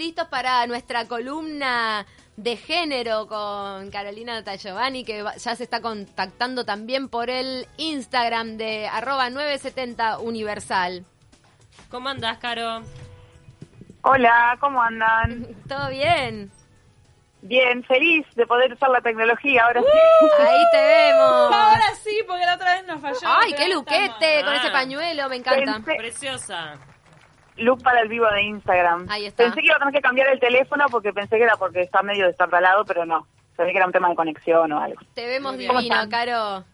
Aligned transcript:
listos 0.00 0.28
para 0.28 0.66
nuestra 0.66 1.06
columna 1.06 2.06
de 2.36 2.56
género 2.56 3.26
con 3.28 3.90
Carolina 3.90 4.40
Giovanni, 4.56 5.04
que 5.04 5.22
ya 5.36 5.54
se 5.54 5.62
está 5.64 5.82
contactando 5.82 6.64
también 6.64 7.10
por 7.10 7.28
el 7.28 7.66
Instagram 7.76 8.56
de 8.56 8.88
arroba 8.88 9.28
970 9.28 10.18
Universal. 10.20 11.04
¿Cómo 11.90 12.08
andás, 12.08 12.38
Caro? 12.38 12.82
Hola, 14.02 14.56
¿cómo 14.58 14.82
andan? 14.82 15.46
¿Todo 15.68 15.90
bien? 15.90 16.50
Bien, 17.42 17.84
feliz 17.84 18.26
de 18.36 18.46
poder 18.46 18.72
usar 18.72 18.88
la 18.90 19.02
tecnología, 19.02 19.64
ahora 19.64 19.80
sí. 19.82 19.86
¡Uh! 19.86 20.42
Ahí 20.42 20.64
te 20.72 20.80
vemos. 20.80 21.52
Ahora 21.54 21.94
sí, 22.02 22.18
porque 22.26 22.46
la 22.46 22.54
otra 22.54 22.74
vez 22.74 22.86
nos 22.86 23.00
falló. 23.02 23.18
Ay, 23.24 23.52
qué 23.54 23.68
luquete 23.68 24.44
con 24.44 24.54
ese 24.54 24.68
Ah. 24.68 24.72
pañuelo, 24.72 25.28
me 25.28 25.36
encanta. 25.36 25.74
Pensé- 25.80 25.96
Preciosa. 25.96 26.78
Look 27.56 27.82
para 27.82 28.00
el 28.00 28.08
vivo 28.08 28.26
de 28.30 28.42
Instagram. 28.42 29.06
Ahí 29.10 29.26
está. 29.26 29.44
Pensé 29.44 29.60
que 29.60 29.66
iba 29.66 29.76
a 29.76 29.78
tener 29.78 29.94
que 29.94 30.00
cambiar 30.00 30.28
el 30.28 30.40
teléfono 30.40 30.86
porque 30.90 31.12
pensé 31.12 31.36
que 31.36 31.44
era 31.44 31.56
porque 31.56 31.82
está 31.82 32.02
medio 32.02 32.26
destartalado, 32.26 32.84
pero 32.84 33.04
no. 33.04 33.26
Ve 33.64 33.72
que 33.72 33.76
era 33.76 33.86
un 33.86 33.92
tema 33.92 34.08
de 34.08 34.14
conexión 34.14 34.72
o 34.72 34.80
algo. 34.80 35.00
Te 35.14 35.26
vemos 35.26 35.56
divino. 35.56 36.08
Caro. 36.08 36.64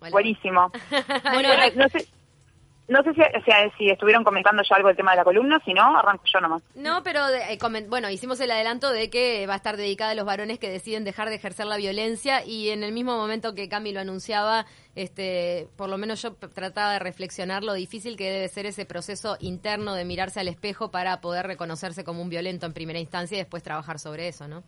Hola. 0.00 0.10
Buenísimo. 0.10 0.70
Bueno, 1.32 1.48
no 1.74 1.88
sé, 1.88 2.06
no 2.88 3.02
sé 3.02 3.12
si, 3.14 3.20
o 3.20 3.44
sea, 3.44 3.70
si 3.76 3.90
estuvieron 3.90 4.24
comentando 4.24 4.62
ya 4.68 4.76
algo 4.76 4.88
del 4.88 4.96
tema 4.96 5.10
de 5.12 5.18
la 5.18 5.24
columna, 5.24 5.60
si 5.64 5.74
no, 5.74 5.96
arranco 5.98 6.24
yo 6.32 6.40
nomás. 6.40 6.62
No, 6.74 7.02
pero 7.02 7.26
de- 7.28 7.52
eh, 7.52 7.58
bueno, 7.88 8.08
hicimos 8.10 8.40
el 8.40 8.50
adelanto 8.50 8.90
de 8.90 9.10
que 9.10 9.46
va 9.46 9.52
a 9.52 9.56
estar 9.56 9.76
dedicada 9.76 10.12
a 10.12 10.14
los 10.14 10.24
varones 10.24 10.58
que 10.58 10.70
deciden 10.70 11.04
dejar 11.04 11.28
de 11.28 11.34
ejercer 11.36 11.66
la 11.66 11.76
violencia 11.76 12.44
y 12.44 12.70
en 12.70 12.82
el 12.82 12.92
mismo 12.92 13.16
momento 13.16 13.54
que 13.54 13.68
Cami 13.68 13.92
lo 13.92 14.00
anunciaba, 14.00 14.64
este, 14.94 15.68
por 15.76 15.88
lo 15.88 15.98
menos 15.98 16.22
yo 16.22 16.34
trataba 16.34 16.94
de 16.94 16.98
reflexionar 16.98 17.62
lo 17.62 17.74
difícil 17.74 18.16
que 18.16 18.30
debe 18.30 18.48
ser 18.48 18.66
ese 18.66 18.86
proceso 18.86 19.36
interno 19.40 19.94
de 19.94 20.04
mirarse 20.04 20.40
al 20.40 20.48
espejo 20.48 20.90
para 20.90 21.20
poder 21.20 21.46
reconocerse 21.46 22.04
como 22.04 22.22
un 22.22 22.30
violento 22.30 22.66
en 22.66 22.72
primera 22.72 22.98
instancia 22.98 23.36
y 23.36 23.40
después 23.40 23.62
trabajar 23.62 23.98
sobre 23.98 24.28
eso, 24.28 24.48
¿no? 24.48 24.62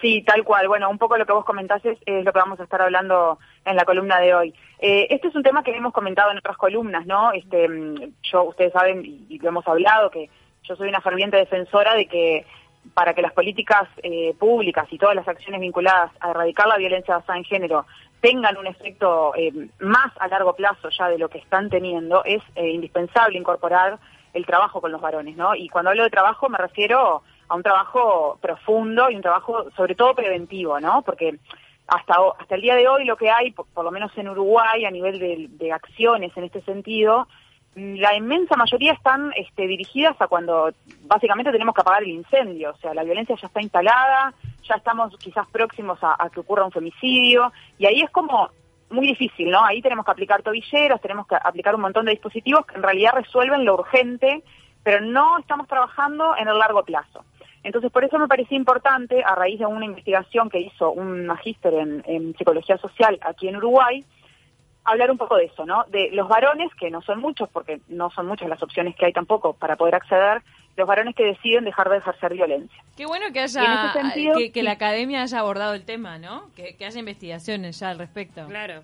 Sí, 0.00 0.22
tal 0.22 0.44
cual. 0.44 0.68
Bueno, 0.68 0.88
un 0.90 0.98
poco 0.98 1.16
lo 1.16 1.26
que 1.26 1.32
vos 1.32 1.44
comentaste 1.44 1.98
es 2.06 2.24
lo 2.24 2.32
que 2.32 2.38
vamos 2.38 2.60
a 2.60 2.64
estar 2.64 2.80
hablando 2.80 3.38
en 3.68 3.76
la 3.76 3.84
columna 3.84 4.18
de 4.20 4.34
hoy. 4.34 4.54
Eh, 4.78 5.06
este 5.10 5.28
es 5.28 5.34
un 5.34 5.42
tema 5.42 5.62
que 5.62 5.76
hemos 5.76 5.92
comentado 5.92 6.30
en 6.30 6.38
otras 6.38 6.56
columnas, 6.56 7.06
¿no? 7.06 7.32
Este, 7.32 7.68
mm, 7.68 8.12
yo, 8.22 8.44
ustedes 8.44 8.72
saben 8.72 9.04
y, 9.04 9.38
lo 9.38 9.48
hemos 9.48 9.66
hablado 9.66 10.10
que 10.10 10.30
yo 10.62 10.76
soy 10.76 10.88
una 10.88 11.00
ferviente 11.00 11.36
defensora 11.36 11.94
de 11.94 12.06
que 12.06 12.46
para 12.94 13.14
que 13.14 13.22
las 13.22 13.32
políticas 13.32 13.88
eh, 14.02 14.34
públicas 14.38 14.86
y 14.90 14.98
todas 14.98 15.14
las 15.14 15.28
acciones 15.28 15.60
vinculadas 15.60 16.10
a 16.20 16.30
erradicar 16.30 16.66
la 16.68 16.78
violencia 16.78 17.16
basada 17.16 17.38
en 17.38 17.44
género 17.44 17.86
tengan 18.20 18.56
un 18.56 18.66
efecto 18.66 19.32
eh, 19.36 19.52
más 19.80 20.12
a 20.18 20.28
largo 20.28 20.54
plazo 20.54 20.88
ya 20.90 21.08
de 21.08 21.18
lo 21.18 21.28
que 21.28 21.38
están 21.38 21.68
teniendo, 21.68 22.24
es 22.24 22.42
eh, 22.54 22.70
indispensable 22.70 23.38
incorporar 23.38 23.98
el 24.32 24.46
trabajo 24.46 24.80
con 24.80 24.92
los 24.92 25.00
varones, 25.00 25.36
¿no? 25.36 25.54
Y 25.54 25.68
cuando 25.68 25.90
hablo 25.90 26.04
de 26.04 26.10
trabajo 26.10 26.48
me 26.48 26.58
refiero 26.58 27.22
a 27.48 27.54
un 27.54 27.62
trabajo 27.62 28.38
profundo 28.40 29.10
y 29.10 29.16
un 29.16 29.22
trabajo 29.22 29.70
sobre 29.76 29.94
todo 29.94 30.14
preventivo, 30.14 30.80
¿no? 30.80 31.02
Porque 31.02 31.38
hasta, 31.88 32.14
hasta 32.38 32.54
el 32.54 32.60
día 32.60 32.76
de 32.76 32.86
hoy 32.86 33.04
lo 33.04 33.16
que 33.16 33.30
hay, 33.30 33.50
por, 33.50 33.84
lo 33.84 33.90
menos 33.90 34.16
en 34.16 34.28
Uruguay, 34.28 34.84
a 34.84 34.90
nivel 34.90 35.18
de, 35.58 35.72
acciones 35.72 36.36
en 36.36 36.44
este 36.44 36.60
sentido, 36.62 37.26
mm, 37.74 37.96
la 37.96 38.14
inmensa 38.14 38.56
mayoría 38.56 38.92
están 38.92 39.32
este, 39.36 39.66
dirigidas 39.66 40.14
a 40.20 40.28
cuando 40.28 40.70
básicamente 41.02 41.50
tenemos 41.50 41.74
que 41.74 41.80
apagar 41.80 42.02
el 42.02 42.10
incendio, 42.10 42.70
o 42.70 42.76
sea, 42.76 42.94
la 42.94 43.04
violencia 43.04 43.36
ya 43.40 43.46
está 43.46 43.62
instalada, 43.62 44.34
ya 44.62 44.74
estamos 44.74 45.16
quizás 45.18 45.48
próximos 45.48 45.98
a 46.02 46.28
que 46.32 46.40
ocurra 46.40 46.64
un 46.64 46.72
femicidio, 46.72 47.52
y 47.78 47.86
ahí 47.86 48.02
es 48.02 48.10
como 48.10 48.50
muy 48.90 49.06
difícil, 49.06 49.50
¿no? 49.50 49.64
Ahí 49.64 49.82
tenemos 49.82 50.04
que 50.04 50.10
aplicar 50.10 50.42
tobilleras, 50.42 51.00
tenemos 51.00 51.26
que 51.26 51.36
aplicar 51.36 51.74
un 51.74 51.82
montón 51.82 52.04
de 52.06 52.12
dispositivos 52.12 52.66
que 52.66 52.76
en 52.76 52.82
realidad 52.82 53.12
resuelven 53.14 53.64
lo 53.64 53.74
urgente, 53.74 54.42
pero 54.82 55.00
no 55.00 55.38
estamos 55.38 55.68
trabajando 55.68 56.36
en 56.36 56.48
el 56.48 56.58
largo 56.58 56.82
plazo. 56.84 57.24
Entonces, 57.62 57.90
por 57.90 58.04
eso 58.04 58.18
me 58.18 58.28
parecía 58.28 58.56
importante, 58.56 59.22
a 59.24 59.34
raíz 59.34 59.58
de 59.58 59.66
una 59.66 59.84
investigación 59.84 60.48
que 60.48 60.60
hizo 60.60 60.92
un 60.92 61.26
magíster 61.26 61.74
en, 61.74 62.02
en 62.06 62.36
psicología 62.36 62.78
social 62.78 63.18
aquí 63.22 63.48
en 63.48 63.56
Uruguay, 63.56 64.04
hablar 64.84 65.10
un 65.10 65.18
poco 65.18 65.36
de 65.36 65.46
eso, 65.46 65.66
¿no? 65.66 65.84
De 65.88 66.10
los 66.12 66.28
varones, 66.28 66.74
que 66.74 66.90
no 66.90 67.02
son 67.02 67.20
muchos, 67.20 67.48
porque 67.50 67.80
no 67.88 68.10
son 68.10 68.26
muchas 68.26 68.48
las 68.48 68.62
opciones 68.62 68.96
que 68.96 69.06
hay 69.06 69.12
tampoco 69.12 69.52
para 69.54 69.76
poder 69.76 69.96
acceder, 69.96 70.42
los 70.76 70.86
varones 70.86 71.14
que 71.14 71.24
deciden 71.24 71.64
dejar 71.64 71.90
de 71.90 71.98
ejercer 71.98 72.32
violencia. 72.32 72.82
Qué 72.96 73.04
bueno 73.04 73.26
que 73.32 73.40
haya 73.40 73.92
sentido, 73.92 74.38
que, 74.38 74.52
que 74.52 74.60
sí. 74.60 74.64
la 74.64 74.72
academia 74.72 75.22
haya 75.22 75.40
abordado 75.40 75.74
el 75.74 75.84
tema, 75.84 76.18
¿no? 76.18 76.50
Que, 76.54 76.76
que 76.76 76.86
haya 76.86 77.00
investigaciones 77.00 77.80
ya 77.80 77.90
al 77.90 77.98
respecto. 77.98 78.46
Claro. 78.46 78.82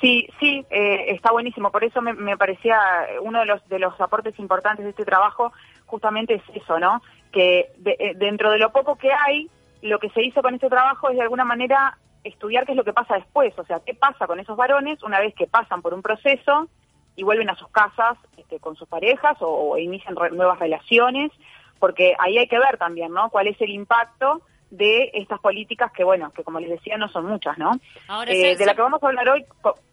Sí, 0.00 0.26
sí, 0.40 0.64
eh, 0.70 1.12
está 1.12 1.30
buenísimo. 1.30 1.70
Por 1.70 1.84
eso 1.84 2.00
me, 2.00 2.14
me 2.14 2.38
parecía 2.38 2.80
uno 3.20 3.40
de 3.40 3.44
los 3.44 3.68
de 3.68 3.78
los 3.78 4.00
aportes 4.00 4.38
importantes 4.38 4.82
de 4.82 4.90
este 4.90 5.04
trabajo 5.04 5.52
justamente 5.90 6.34
es 6.34 6.42
eso, 6.62 6.78
¿no? 6.78 7.02
Que 7.32 7.72
de- 7.78 7.96
eh, 7.98 8.12
dentro 8.16 8.50
de 8.50 8.58
lo 8.58 8.70
poco 8.72 8.96
que 8.96 9.12
hay, 9.12 9.48
lo 9.82 9.98
que 9.98 10.10
se 10.10 10.22
hizo 10.22 10.40
con 10.42 10.54
este 10.54 10.68
trabajo 10.68 11.10
es 11.10 11.16
de 11.16 11.22
alguna 11.22 11.44
manera 11.44 11.98
estudiar 12.24 12.64
qué 12.66 12.72
es 12.72 12.76
lo 12.76 12.84
que 12.84 12.92
pasa 12.92 13.14
después, 13.16 13.58
o 13.58 13.64
sea, 13.64 13.80
qué 13.84 13.94
pasa 13.94 14.26
con 14.26 14.38
esos 14.40 14.56
varones 14.56 15.02
una 15.02 15.18
vez 15.20 15.34
que 15.34 15.46
pasan 15.46 15.80
por 15.82 15.94
un 15.94 16.02
proceso 16.02 16.68
y 17.16 17.22
vuelven 17.22 17.48
a 17.50 17.56
sus 17.56 17.68
casas 17.68 18.16
este, 18.36 18.60
con 18.60 18.76
sus 18.76 18.86
parejas 18.88 19.36
o, 19.40 19.48
o 19.70 19.78
inician 19.78 20.16
re- 20.16 20.30
nuevas 20.30 20.58
relaciones, 20.58 21.30
porque 21.78 22.14
ahí 22.18 22.36
hay 22.38 22.46
que 22.46 22.58
ver 22.58 22.76
también, 22.78 23.12
¿no? 23.12 23.30
Cuál 23.30 23.46
es 23.48 23.60
el 23.60 23.70
impacto 23.70 24.42
de 24.70 25.10
estas 25.14 25.40
políticas 25.40 25.90
que, 25.92 26.04
bueno, 26.04 26.30
que 26.32 26.44
como 26.44 26.60
les 26.60 26.68
decía, 26.70 26.96
no 26.98 27.08
son 27.08 27.24
muchas, 27.26 27.56
¿no? 27.58 27.72
Ahora, 28.06 28.30
Eh, 28.32 28.54
de 28.56 28.66
la 28.66 28.74
que 28.74 28.82
vamos 28.82 29.02
a 29.02 29.06
hablar 29.08 29.28
hoy, 29.30 29.44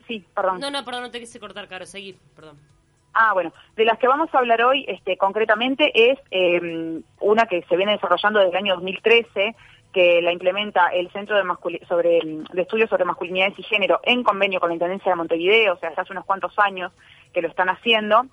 sí, 0.08 0.24
perdón. 0.36 0.60
No, 0.60 0.70
no, 0.70 0.84
perdón, 0.86 1.04
no 1.04 1.12
te 1.12 1.20
quise 1.20 1.40
cortar, 1.40 1.68
Caro. 1.68 1.86
Seguí, 1.86 2.14
perdón. 2.36 2.58
Ah, 3.20 3.34
bueno, 3.34 3.52
de 3.76 3.84
las 3.84 3.98
que 3.98 4.08
vamos 4.08 4.30
a 4.32 4.38
hablar 4.38 4.62
hoy 4.62 4.86
este, 4.88 5.18
concretamente 5.18 6.12
es 6.12 6.20
eh, 6.30 7.02
una 7.20 7.48
que 7.48 7.64
se 7.64 7.76
viene 7.76 7.94
desarrollando 7.94 8.38
desde 8.38 8.52
el 8.52 8.58
año 8.58 8.76
2013, 8.76 9.56
que 9.92 10.22
la 10.22 10.32
implementa 10.32 10.90
el 10.90 11.10
Centro 11.10 11.36
de, 11.36 11.86
sobre, 11.88 12.20
de 12.54 12.62
Estudios 12.62 12.92
sobre 12.92 13.06
Masculinidades 13.06 13.58
y 13.58 13.64
Género 13.64 14.00
en 14.04 14.22
convenio 14.22 14.60
con 14.60 14.70
la 14.70 14.76
Intendencia 14.76 15.12
de 15.12 15.16
Montevideo, 15.16 15.74
o 15.74 15.78
sea, 15.78 15.94
hace 15.98 16.12
unos 16.14 16.26
cuantos 16.26 16.54
años 16.60 16.92
que 17.34 17.42
lo 17.42 17.48
están 17.48 17.70
haciendo. 17.70 18.28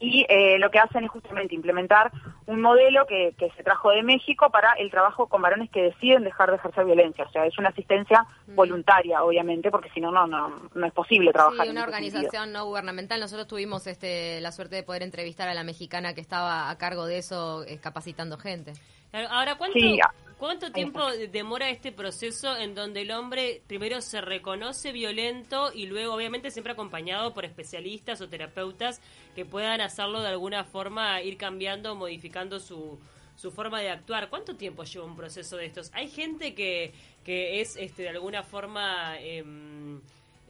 Y 0.00 0.24
eh, 0.28 0.58
lo 0.58 0.70
que 0.70 0.78
hacen 0.78 1.04
es 1.04 1.10
justamente 1.10 1.54
implementar 1.54 2.10
un 2.46 2.62
modelo 2.62 3.06
que, 3.06 3.34
que 3.38 3.50
se 3.50 3.62
trajo 3.62 3.90
de 3.90 4.02
México 4.02 4.48
para 4.50 4.72
el 4.72 4.90
trabajo 4.90 5.26
con 5.26 5.42
varones 5.42 5.70
que 5.70 5.82
deciden 5.82 6.24
dejar 6.24 6.50
de 6.50 6.56
ejercer 6.56 6.86
violencia. 6.86 7.24
O 7.24 7.30
sea, 7.30 7.44
es 7.44 7.56
una 7.58 7.68
asistencia 7.68 8.26
voluntaria, 8.48 9.22
obviamente, 9.22 9.70
porque 9.70 9.90
si 9.90 10.00
no, 10.00 10.10
no, 10.10 10.26
no, 10.26 10.70
no 10.74 10.86
es 10.86 10.92
posible 10.94 11.32
trabajar. 11.32 11.66
Sí, 11.66 11.70
en 11.70 11.76
una 11.76 11.82
sentido. 11.82 11.96
organización 11.96 12.52
no 12.52 12.64
gubernamental. 12.64 13.20
Nosotros 13.20 13.46
tuvimos 13.46 13.86
este, 13.86 14.40
la 14.40 14.52
suerte 14.52 14.76
de 14.76 14.82
poder 14.82 15.02
entrevistar 15.02 15.48
a 15.48 15.54
la 15.54 15.64
mexicana 15.64 16.14
que 16.14 16.22
estaba 16.22 16.70
a 16.70 16.78
cargo 16.78 17.06
de 17.06 17.18
eso, 17.18 17.64
eh, 17.64 17.78
capacitando 17.78 18.38
gente. 18.38 18.72
Ahora, 19.12 19.56
¿cuánto, 19.56 19.78
Sí, 19.78 19.98
¿cuánto 20.40 20.72
tiempo 20.72 21.06
demora 21.30 21.70
este 21.70 21.92
proceso 21.92 22.56
en 22.56 22.74
donde 22.74 23.02
el 23.02 23.12
hombre 23.12 23.62
primero 23.68 24.00
se 24.00 24.20
reconoce 24.20 24.90
violento 24.90 25.70
y 25.72 25.86
luego, 25.86 26.14
obviamente, 26.14 26.50
siempre 26.50 26.72
acompañado 26.72 27.32
por 27.32 27.44
especialistas 27.44 28.20
o 28.20 28.28
terapeutas 28.28 29.00
que 29.36 29.44
puedan 29.44 29.80
hacerlo 29.80 30.20
de 30.22 30.28
alguna 30.28 30.64
forma, 30.64 31.22
ir 31.22 31.36
cambiando, 31.36 31.94
modificando 31.94 32.58
su, 32.58 32.98
su 33.36 33.52
forma 33.52 33.80
de 33.80 33.90
actuar? 33.90 34.28
¿Cuánto 34.30 34.56
tiempo 34.56 34.82
lleva 34.82 35.04
un 35.04 35.14
proceso 35.14 35.56
de 35.56 35.66
estos? 35.66 35.90
Hay 35.94 36.08
gente 36.08 36.54
que, 36.54 36.92
que 37.24 37.60
es 37.60 37.76
este, 37.76 38.02
de 38.02 38.08
alguna 38.08 38.42
forma... 38.42 39.16
em, 39.20 40.00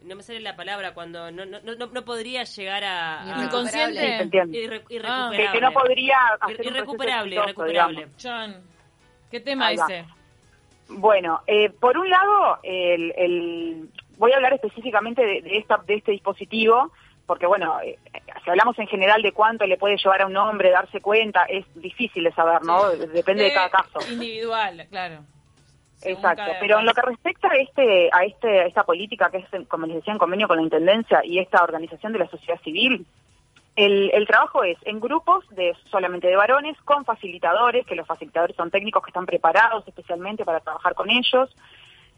no 0.03 0.15
me 0.15 0.23
sale 0.23 0.39
la 0.39 0.55
palabra 0.55 0.95
cuando 0.95 1.29
no, 1.29 1.45
no, 1.45 1.59
no, 1.61 1.75
no 1.75 2.03
podría 2.03 2.43
llegar 2.43 2.83
a, 2.83 3.43
Inconsciente. 3.45 4.25
Irre- 4.25 4.29
que, 4.49 4.57
irrecuperable. 4.63 5.49
que 5.51 5.61
no 5.61 5.71
podría 5.71 6.15
hacer 6.39 6.59
un 6.61 6.65
irrecuperable, 6.75 7.35
exitoso, 7.35 7.43
irrecuperable. 7.67 7.95
digamos. 8.07 8.23
John, 8.23 8.63
¿qué 9.31 9.39
tema 9.39 9.71
ese? 9.71 10.05
Bueno, 10.89 11.41
eh, 11.47 11.69
por 11.69 11.97
un 11.97 12.09
lado, 12.09 12.59
el, 12.63 13.13
el- 13.17 13.89
voy 14.17 14.33
a 14.33 14.35
hablar 14.35 14.53
específicamente 14.53 15.25
de, 15.25 15.41
de 15.41 15.57
esta, 15.57 15.77
de 15.77 15.95
este 15.95 16.11
dispositivo, 16.11 16.91
porque 17.25 17.45
bueno, 17.45 17.79
eh, 17.81 17.97
si 18.43 18.49
hablamos 18.49 18.77
en 18.77 18.87
general 18.87 19.21
de 19.21 19.31
cuánto 19.31 19.65
le 19.65 19.77
puede 19.77 19.95
llevar 19.97 20.21
a 20.21 20.25
un 20.27 20.35
hombre 20.35 20.69
darse 20.69 20.99
cuenta, 20.99 21.45
es 21.45 21.65
difícil 21.75 22.25
de 22.25 22.31
saber, 22.33 22.61
¿no? 22.63 22.89
Depende 22.89 23.43
de 23.43 23.49
Eh, 23.49 23.53
cada 23.53 23.69
caso. 23.69 23.99
Individual, 24.11 24.85
claro. 24.89 25.19
Según 25.95 26.17
Exacto, 26.17 26.51
pero 26.59 26.79
en 26.79 26.85
lo 26.87 26.93
que 26.95 27.01
respecta 27.03 27.47
a 27.51 27.55
este 27.57 28.09
a 28.11 28.23
este 28.25 28.61
a 28.61 28.65
esta 28.65 28.83
política 28.83 29.29
que 29.29 29.37
es 29.37 29.67
como 29.67 29.85
les 29.85 29.97
decía 29.97 30.11
en 30.13 30.17
convenio 30.19 30.47
con 30.47 30.57
la 30.57 30.63
intendencia 30.63 31.21
y 31.23 31.37
esta 31.37 31.63
organización 31.63 32.11
de 32.11 32.17
la 32.19 32.27
sociedad 32.27 32.59
civil, 32.61 33.05
el, 33.75 34.11
el 34.13 34.27
trabajo 34.27 34.63
es 34.63 34.77
en 34.83 34.99
grupos 34.99 35.47
de 35.51 35.75
solamente 35.89 36.27
de 36.27 36.35
varones 36.35 36.77
con 36.81 37.05
facilitadores, 37.05 37.85
que 37.85 37.95
los 37.95 38.07
facilitadores 38.07 38.55
son 38.55 38.69
técnicos 38.69 39.03
que 39.03 39.09
están 39.09 39.25
preparados 39.25 39.87
especialmente 39.87 40.43
para 40.45 40.59
trabajar 40.59 40.93
con 40.93 41.09
ellos 41.09 41.49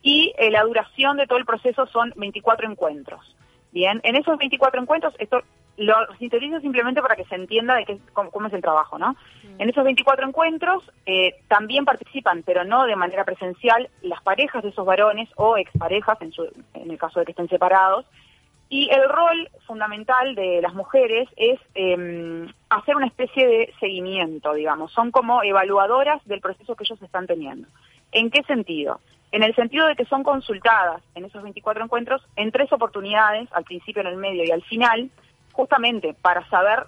y 0.01 0.33
eh, 0.37 0.51
la 0.51 0.63
duración 0.63 1.17
de 1.17 1.27
todo 1.27 1.39
el 1.39 1.45
proceso 1.45 1.87
son 1.87 2.13
24 2.15 2.69
encuentros. 2.69 3.35
Bien, 3.71 4.01
en 4.03 4.15
esos 4.15 4.37
24 4.37 4.81
encuentros, 4.81 5.15
esto 5.17 5.41
lo 5.77 5.95
sintetizo 6.19 6.59
simplemente 6.59 7.01
para 7.01 7.15
que 7.15 7.25
se 7.25 7.33
entienda 7.33 7.75
de 7.75 7.85
qué, 7.85 7.97
cómo, 8.11 8.29
cómo 8.29 8.47
es 8.47 8.53
el 8.53 8.61
trabajo, 8.61 8.99
¿no? 8.99 9.15
En 9.57 9.69
esos 9.69 9.83
24 9.83 10.27
encuentros 10.27 10.91
eh, 11.07 11.35
también 11.47 11.83
participan, 11.83 12.43
pero 12.43 12.63
no 12.63 12.85
de 12.85 12.95
manera 12.95 13.23
presencial, 13.23 13.89
las 14.03 14.21
parejas 14.21 14.61
de 14.61 14.69
esos 14.69 14.85
varones 14.85 15.29
o 15.35 15.57
exparejas, 15.57 16.21
en, 16.21 16.31
su, 16.31 16.43
en 16.75 16.91
el 16.91 16.97
caso 16.99 17.19
de 17.19 17.25
que 17.25 17.31
estén 17.31 17.49
separados, 17.49 18.05
Y 18.73 18.89
el 18.89 19.07
rol 19.07 19.51
fundamental 19.67 20.33
de 20.33 20.59
las 20.59 20.73
mujeres 20.73 21.29
es 21.35 21.59
eh, 21.75 22.47
hacer 22.71 22.95
una 22.95 23.05
especie 23.05 23.47
de 23.47 23.73
seguimiento, 23.79 24.51
digamos. 24.55 24.91
Son 24.93 25.11
como 25.11 25.43
evaluadoras 25.43 26.25
del 26.25 26.41
proceso 26.41 26.75
que 26.75 26.83
ellos 26.83 26.99
están 27.03 27.27
teniendo. 27.27 27.67
¿En 28.11 28.31
qué 28.31 28.41
sentido? 28.41 28.99
En 29.31 29.43
el 29.43 29.53
sentido 29.53 29.85
de 29.85 29.95
que 29.95 30.05
son 30.05 30.23
consultadas 30.23 31.03
en 31.13 31.25
esos 31.25 31.43
24 31.43 31.83
encuentros 31.83 32.25
en 32.35 32.51
tres 32.51 32.73
oportunidades, 32.73 33.47
al 33.53 33.63
principio, 33.63 34.01
en 34.01 34.07
el 34.07 34.17
medio 34.17 34.43
y 34.43 34.49
al 34.49 34.63
final, 34.63 35.11
justamente 35.51 36.15
para 36.19 36.43
saber 36.49 36.87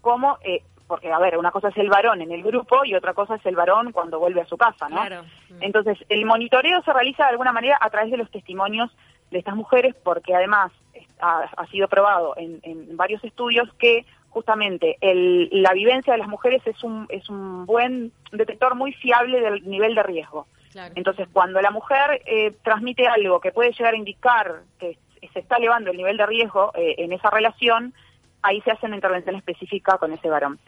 cómo, 0.00 0.38
eh, 0.42 0.62
porque 0.86 1.12
a 1.12 1.18
ver, 1.18 1.36
una 1.36 1.50
cosa 1.50 1.68
es 1.68 1.76
el 1.76 1.90
varón 1.90 2.22
en 2.22 2.32
el 2.32 2.42
grupo 2.42 2.86
y 2.86 2.94
otra 2.94 3.12
cosa 3.12 3.34
es 3.34 3.44
el 3.44 3.54
varón 3.54 3.92
cuando 3.92 4.18
vuelve 4.18 4.40
a 4.40 4.46
su 4.46 4.56
casa, 4.56 4.88
¿no? 4.88 4.96
Claro. 4.96 5.26
Entonces, 5.60 5.98
el 6.08 6.24
monitoreo 6.24 6.80
se 6.84 6.92
realiza 6.94 7.24
de 7.24 7.32
alguna 7.32 7.52
manera 7.52 7.76
a 7.78 7.90
través 7.90 8.10
de 8.10 8.16
los 8.16 8.30
testimonios 8.30 8.90
de 9.30 9.40
estas 9.40 9.56
mujeres, 9.56 9.94
porque 10.02 10.34
además 10.34 10.72
ha, 11.20 11.48
ha 11.56 11.66
sido 11.66 11.88
probado 11.88 12.34
en, 12.36 12.60
en 12.62 12.96
varios 12.96 13.22
estudios 13.24 13.72
que 13.74 14.04
justamente 14.30 14.96
el, 15.00 15.48
la 15.50 15.72
vivencia 15.72 16.12
de 16.12 16.18
las 16.18 16.28
mujeres 16.28 16.62
es 16.66 16.82
un, 16.84 17.06
es 17.08 17.28
un 17.28 17.66
buen 17.66 18.12
detector 18.30 18.74
muy 18.74 18.92
fiable 18.92 19.40
del 19.40 19.68
nivel 19.68 19.94
de 19.94 20.02
riesgo. 20.02 20.46
Claro. 20.72 20.92
Entonces, 20.96 21.26
cuando 21.32 21.60
la 21.60 21.70
mujer 21.70 22.22
eh, 22.26 22.52
transmite 22.62 23.08
algo 23.08 23.40
que 23.40 23.52
puede 23.52 23.72
llegar 23.72 23.94
a 23.94 23.96
indicar 23.96 24.62
que 24.78 24.98
se 25.32 25.40
está 25.40 25.56
elevando 25.56 25.90
el 25.90 25.96
nivel 25.96 26.16
de 26.16 26.26
riesgo 26.26 26.72
eh, 26.74 26.96
en 26.98 27.12
esa 27.12 27.30
relación, 27.30 27.94
ahí 28.42 28.60
se 28.60 28.70
hace 28.70 28.86
una 28.86 28.96
intervención 28.96 29.34
específica 29.34 29.98
con 29.98 30.12
ese 30.12 30.28
varón. 30.28 30.58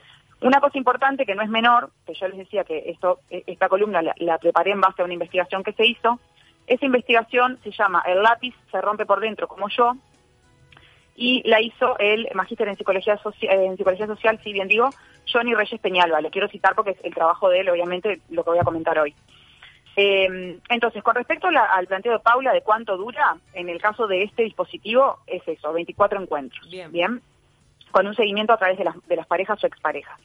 Una 0.41 0.59
cosa 0.59 0.79
importante 0.79 1.27
que 1.27 1.35
no 1.35 1.43
es 1.43 1.51
menor, 1.51 1.91
que 2.07 2.15
yo 2.15 2.27
les 2.29 2.39
decía 2.39 2.65
que 2.65 2.85
esto, 2.87 3.21
eh, 3.29 3.45
esta 3.47 3.69
columna 3.69 4.01
la, 4.01 4.15
la 4.17 4.39
preparé 4.39 4.73
en 4.73 4.81
base 4.81 5.03
a 5.03 5.05
una 5.05 5.15
investigación 5.15 5.63
que 5.63 5.75
se 5.75 5.87
hizo, 5.87 6.19
esa 6.67 6.87
investigación 6.87 7.59
se 7.63 7.73
llama 7.73 8.03
El 8.07 8.23
lápiz 8.23 8.55
se 8.71 8.81
rompe 8.81 9.05
por 9.05 9.21
dentro 9.21 9.49
como 9.49 9.69
yo, 9.69 9.93
y 11.21 11.47
la 11.47 11.61
hizo 11.61 11.99
el 11.99 12.27
magíster 12.33 12.67
en 12.67 12.77
psicología, 12.79 13.19
Soci- 13.19 13.45
eh, 13.47 13.67
en 13.67 13.77
psicología 13.77 14.07
social, 14.07 14.41
si 14.43 14.55
bien 14.55 14.69
digo, 14.69 14.89
Johnny 15.31 15.55
Reyes 15.55 15.79
Peñalba. 15.79 16.23
Lo 16.23 16.31
quiero 16.31 16.49
citar 16.49 16.75
porque 16.75 16.93
es 16.93 17.05
el 17.05 17.13
trabajo 17.15 17.51
de 17.51 17.61
él, 17.61 17.69
obviamente, 17.69 18.21
lo 18.31 18.43
que 18.43 18.51
voy 18.51 18.59
a 18.59 18.65
comentar 18.65 18.99
hoy. 18.99 19.15
Eh, 19.97 20.59
entonces, 20.71 21.03
con 21.03 21.15
respecto 21.15 21.49
a 21.49 21.53
la- 21.53 21.65
al 21.67 21.87
planteo 21.87 22.13
de 22.15 22.21
Paula 22.21 22.55
de 22.55 22.63
cuánto 22.63 22.97
dura, 22.97 23.37
en 23.53 23.69
el 23.69 23.79
caso 23.83 24.07
de 24.07 24.23
este 24.23 24.45
dispositivo 24.45 25.19
es 25.27 25.47
eso, 25.47 25.73
24 25.75 26.23
encuentros. 26.23 26.67
Bien. 26.91 27.21
Con 27.91 28.07
un 28.07 28.15
seguimiento 28.15 28.55
a 28.55 28.57
través 28.57 28.79
de 28.79 28.85
las, 28.85 28.95
de 29.07 29.17
las 29.17 29.27
parejas 29.27 29.63
o 29.63 29.67
exparejas. 29.67 30.19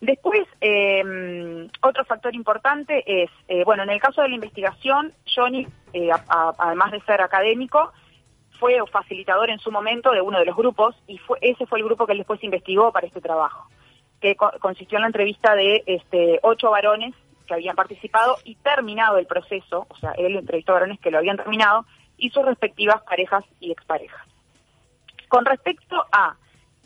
Después, 0.00 0.42
eh, 0.60 1.68
otro 1.82 2.04
factor 2.04 2.34
importante 2.34 3.04
es, 3.06 3.30
eh, 3.46 3.62
bueno, 3.64 3.84
en 3.84 3.90
el 3.90 4.00
caso 4.00 4.22
de 4.22 4.28
la 4.30 4.34
investigación, 4.34 5.12
Johnny, 5.32 5.68
eh, 5.92 6.10
a- 6.10 6.24
a- 6.28 6.54
además 6.58 6.90
de 6.90 7.00
ser 7.02 7.20
académico, 7.20 7.92
fue 8.58 8.78
facilitador 8.90 9.50
en 9.50 9.58
su 9.58 9.70
momento 9.72 10.12
de 10.12 10.20
uno 10.20 10.38
de 10.38 10.44
los 10.44 10.56
grupos 10.56 10.94
y 11.06 11.20
ese 11.40 11.66
fue 11.66 11.78
el 11.78 11.84
grupo 11.84 12.06
que 12.06 12.12
él 12.12 12.18
después 12.18 12.42
investigó 12.44 12.92
para 12.92 13.06
este 13.06 13.20
trabajo, 13.20 13.68
que 14.20 14.36
co- 14.36 14.52
consistió 14.60 14.98
en 14.98 15.02
la 15.02 15.08
entrevista 15.08 15.54
de 15.54 15.82
este, 15.86 16.38
ocho 16.42 16.70
varones 16.70 17.14
que 17.46 17.54
habían 17.54 17.74
participado 17.74 18.36
y 18.44 18.54
terminado 18.56 19.18
el 19.18 19.26
proceso, 19.26 19.86
o 19.88 19.96
sea, 19.96 20.12
él 20.12 20.36
entrevistó 20.36 20.72
varones 20.74 21.00
que 21.00 21.10
lo 21.10 21.18
habían 21.18 21.36
terminado 21.36 21.84
y 22.16 22.30
sus 22.30 22.44
respectivas 22.44 23.02
parejas 23.02 23.44
y 23.58 23.72
exparejas. 23.72 24.26
Con 25.28 25.44
respecto 25.44 25.96
a, 26.12 26.36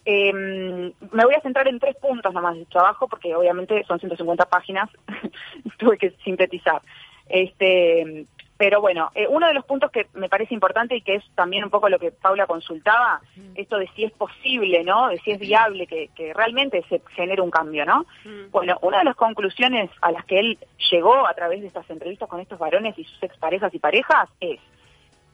eh, 0.05 0.33
me 0.33 1.25
voy 1.25 1.35
a 1.35 1.41
centrar 1.43 1.69
en 1.69 1.79
tres 1.79 1.97
puntos 1.97 2.33
nomás 2.33 2.55
del 2.55 2.67
trabajo, 2.69 3.07
porque 3.09 3.35
obviamente 3.35 3.85
son 3.85 3.99
150 3.99 4.47
páginas, 4.47 4.89
tuve 5.79 5.99
que 5.99 6.11
sintetizar. 6.25 6.81
Este, 7.29 8.25
pero 8.59 8.81
bueno, 8.81 9.11
eh, 9.15 9.27
uno 9.29 9.47
de 9.47 9.55
los 9.55 9.65
puntos 9.67 9.91
que 9.91 10.07
me 10.15 10.29
parece 10.31 10.55
importante 10.55 10.97
y 10.97 11.03
que 11.03 11.17
es 11.17 11.25
también 11.35 11.65
un 11.65 11.71
poco 11.71 11.89
lo 11.91 11.99
que 11.99 12.11
Paula 12.11 12.47
consultaba, 12.47 13.21
esto 13.55 13.77
de 13.79 13.87
si 13.95 14.05
es 14.05 14.13
posible, 14.13 14.83
¿no? 14.83 15.09
De 15.09 15.19
si 15.19 15.33
es 15.33 15.39
viable 15.39 15.87
que, 15.87 16.09
que 16.15 16.33
realmente 16.33 16.83
se 16.89 17.03
genere 17.15 17.43
un 17.43 17.51
cambio, 17.51 17.85
¿no? 17.85 18.07
Mm. 18.25 18.51
Bueno, 18.51 18.79
una 18.81 18.99
de 18.99 19.05
las 19.05 19.17
conclusiones 19.17 19.91
a 20.01 20.11
las 20.11 20.25
que 20.25 20.39
él 20.39 20.59
llegó 20.91 21.27
a 21.27 21.35
través 21.35 21.61
de 21.61 21.67
estas 21.67 21.89
entrevistas 21.91 22.29
con 22.29 22.41
estos 22.41 22.59
varones 22.59 22.99
y 22.99 23.05
sus 23.05 23.23
exparejas 23.23 23.75
y 23.75 23.79
parejas 23.79 24.29
es 24.41 24.59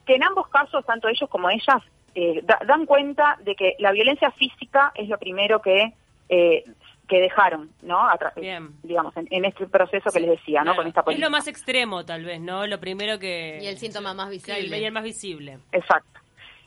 que 0.05 0.15
en 0.15 0.23
ambos 0.23 0.49
casos, 0.49 0.85
tanto 0.85 1.07
ellos 1.07 1.29
como 1.29 1.49
ellas, 1.49 1.81
eh, 2.15 2.41
da- 2.43 2.59
dan 2.67 2.85
cuenta 2.85 3.37
de 3.41 3.55
que 3.55 3.75
la 3.79 3.91
violencia 3.93 4.31
física 4.31 4.91
es 4.95 5.07
lo 5.07 5.17
primero 5.17 5.61
que 5.61 5.93
eh, 6.29 6.63
que 7.07 7.19
dejaron, 7.19 7.69
¿no? 7.81 7.99
Bien. 8.37 8.69
Digamos, 8.81 9.15
en, 9.17 9.27
en 9.29 9.45
este 9.45 9.67
proceso 9.67 10.09
que 10.11 10.19
les 10.21 10.29
decía, 10.31 10.59
¿no? 10.59 10.71
Claro. 10.71 10.77
Con 10.77 10.87
esta 10.87 11.01
es 11.01 11.05
política. 11.05 11.27
lo 11.27 11.31
más 11.31 11.47
extremo, 11.47 12.05
tal 12.05 12.23
vez, 12.23 12.39
¿no? 12.39 12.65
Lo 12.65 12.79
primero 12.79 13.19
que... 13.19 13.59
Y 13.61 13.67
el 13.67 13.77
síntoma 13.77 14.13
más 14.13 14.29
visible. 14.29 14.77
y 14.79 14.83
el 14.85 14.91
más 14.93 15.03
visible. 15.03 15.59
Exacto, 15.71 16.19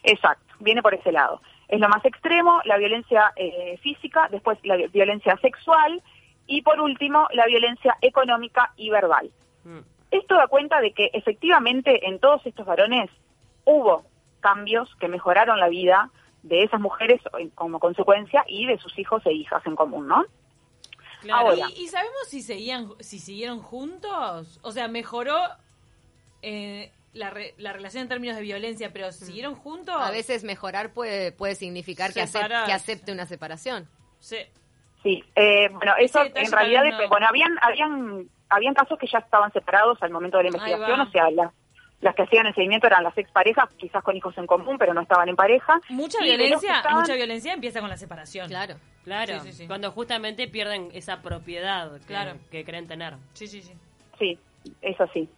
exacto, 0.02 0.54
viene 0.60 0.82
por 0.82 0.94
ese 0.94 1.10
lado. 1.12 1.40
Es 1.68 1.80
lo 1.80 1.88
más 1.88 2.04
extremo, 2.04 2.60
la 2.64 2.76
violencia 2.76 3.32
eh, 3.36 3.78
física, 3.82 4.28
después 4.30 4.58
la 4.62 4.76
vi- 4.76 4.86
violencia 4.88 5.36
sexual 5.38 6.02
y 6.46 6.62
por 6.62 6.80
último 6.80 7.26
la 7.32 7.46
violencia 7.46 7.96
económica 8.02 8.72
y 8.76 8.90
verbal. 8.90 9.30
Mm. 9.64 9.78
Esto 10.12 10.36
da 10.36 10.46
cuenta 10.46 10.80
de 10.80 10.92
que 10.92 11.10
efectivamente 11.12 12.06
en 12.06 12.20
todos 12.20 12.44
estos 12.46 12.64
varones 12.66 13.10
hubo 13.64 14.04
cambios 14.40 14.94
que 15.00 15.08
mejoraron 15.08 15.58
la 15.58 15.68
vida 15.68 16.10
de 16.48 16.62
esas 16.64 16.80
mujeres 16.80 17.20
como 17.54 17.78
consecuencia 17.80 18.44
y 18.46 18.66
de 18.66 18.78
sus 18.78 18.98
hijos 18.98 19.22
e 19.26 19.32
hijas 19.32 19.64
en 19.66 19.74
común, 19.76 20.06
¿no? 20.08 20.24
Claro. 21.20 21.48
Ahora. 21.50 21.66
¿Y, 21.74 21.84
y 21.84 21.88
sabemos 21.88 22.28
si 22.28 22.42
seguían 22.42 22.90
si 23.00 23.18
siguieron 23.18 23.58
juntos? 23.60 24.60
O 24.62 24.70
sea, 24.72 24.86
mejoró 24.88 25.36
eh, 26.42 26.92
la, 27.12 27.30
re- 27.30 27.54
la 27.58 27.72
relación 27.72 28.02
en 28.02 28.08
términos 28.08 28.36
de 28.36 28.42
violencia, 28.42 28.92
pero 28.92 29.10
¿siguieron 29.10 29.54
juntos? 29.54 29.96
A 29.98 30.10
veces 30.10 30.44
mejorar 30.44 30.92
puede, 30.92 31.32
puede 31.32 31.54
significar 31.54 32.12
que, 32.12 32.22
acep- 32.22 32.66
que 32.66 32.72
acepte 32.72 33.12
una 33.12 33.26
separación. 33.26 33.88
Sí. 34.20 34.38
Sí, 35.02 35.24
eh, 35.36 35.68
bueno, 35.72 35.92
eso 35.98 36.20
en 36.22 36.50
realidad, 36.52 36.82
no. 36.84 37.08
bueno, 37.08 37.26
habían, 37.28 37.56
habían, 37.62 38.28
habían 38.48 38.74
casos 38.74 38.98
que 38.98 39.06
ya 39.06 39.18
estaban 39.18 39.52
separados 39.52 39.98
al 40.02 40.10
momento 40.10 40.36
de 40.38 40.44
la 40.44 40.48
investigación, 40.50 41.00
o 41.00 41.10
sea, 41.10 41.30
las, 41.30 41.52
las 42.00 42.14
que 42.14 42.22
hacían 42.22 42.46
el 42.46 42.54
seguimiento 42.54 42.86
eran 42.86 43.02
las 43.04 43.16
exparejas, 43.16 43.68
quizás 43.78 44.02
con 44.02 44.16
hijos 44.16 44.36
en 44.38 44.46
común, 44.46 44.76
pero 44.78 44.92
no 44.94 45.00
estaban 45.00 45.28
en 45.28 45.36
pareja. 45.36 45.80
Mucha 45.88 46.18
violencia, 46.22 46.76
estaban- 46.76 47.00
mucha 47.00 47.14
violencia 47.14 47.52
empieza 47.54 47.80
con 47.80 47.88
la 47.88 47.96
separación. 47.96 48.48
Claro. 48.48 48.74
Claro, 49.04 49.34
Sí, 49.40 49.52
sí, 49.52 49.52
sí. 49.52 49.66
cuando 49.66 49.90
justamente 49.92 50.48
pierden 50.48 50.88
esa 50.92 51.22
propiedad 51.22 51.92
que, 52.00 52.06
Claro. 52.06 52.32
que 52.50 52.64
creen 52.64 52.86
tener. 52.88 53.14
Sí, 53.34 53.46
sí, 53.46 53.62
sí. 53.62 53.72
Sí, 54.18 54.38
es 54.82 55.00
así. 55.00 55.28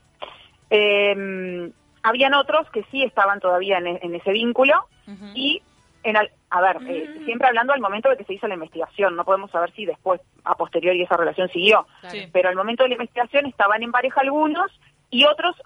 Eh, 0.71 1.71
habían 2.03 2.35
otros 2.35 2.69
que 2.71 2.85
sí 2.91 3.03
estaban 3.05 3.41
todavía 3.41 3.79
en, 3.79 3.87
e- 3.87 4.01
en 4.03 4.15
ese 4.15 4.33
vínculo 4.33 4.87
y, 5.35 5.63
en 6.03 6.17
al- 6.17 6.31
a 6.51 6.61
ver, 6.61 6.77
eh, 6.87 7.23
siempre 7.25 7.49
hablando 7.49 7.73
al 7.73 7.81
momento 7.81 8.09
de 8.11 8.17
que 8.17 8.25
se 8.25 8.35
hizo 8.35 8.47
la 8.47 8.55
investigación, 8.55 9.17
no 9.17 9.25
podemos 9.25 9.51
saber 9.51 9.73
si 9.73 9.87
después, 9.87 10.21
a 10.45 10.55
posteriori, 10.55 11.03
esa 11.03 11.17
relación 11.17 11.49
siguió. 11.51 11.87
Claro. 12.01 12.15
Sí. 12.17 12.29
pero 12.33 12.49
al 12.51 12.57
momento 12.57 12.83
de 12.83 12.91
la 12.91 12.95
investigación 12.97 13.47
estaban 13.47 13.83
en 13.83 13.91
pareja 13.93 14.21
algunos 14.21 14.71
y 15.11 15.25
otros 15.25 15.57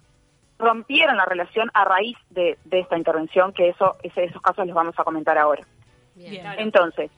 rompieron 0.62 1.16
la 1.16 1.24
relación 1.26 1.70
a 1.74 1.84
raíz 1.84 2.16
de, 2.30 2.56
de 2.64 2.78
esta 2.80 2.96
intervención, 2.96 3.52
que 3.52 3.68
eso, 3.68 3.96
ese- 4.02 4.24
esos 4.24 4.40
casos 4.40 4.66
los 4.66 4.74
vamos 4.74 4.98
a 4.98 5.04
comentar 5.04 5.36
ahora. 5.36 5.62
Bien. 6.14 6.30
Entonces, 6.60 7.10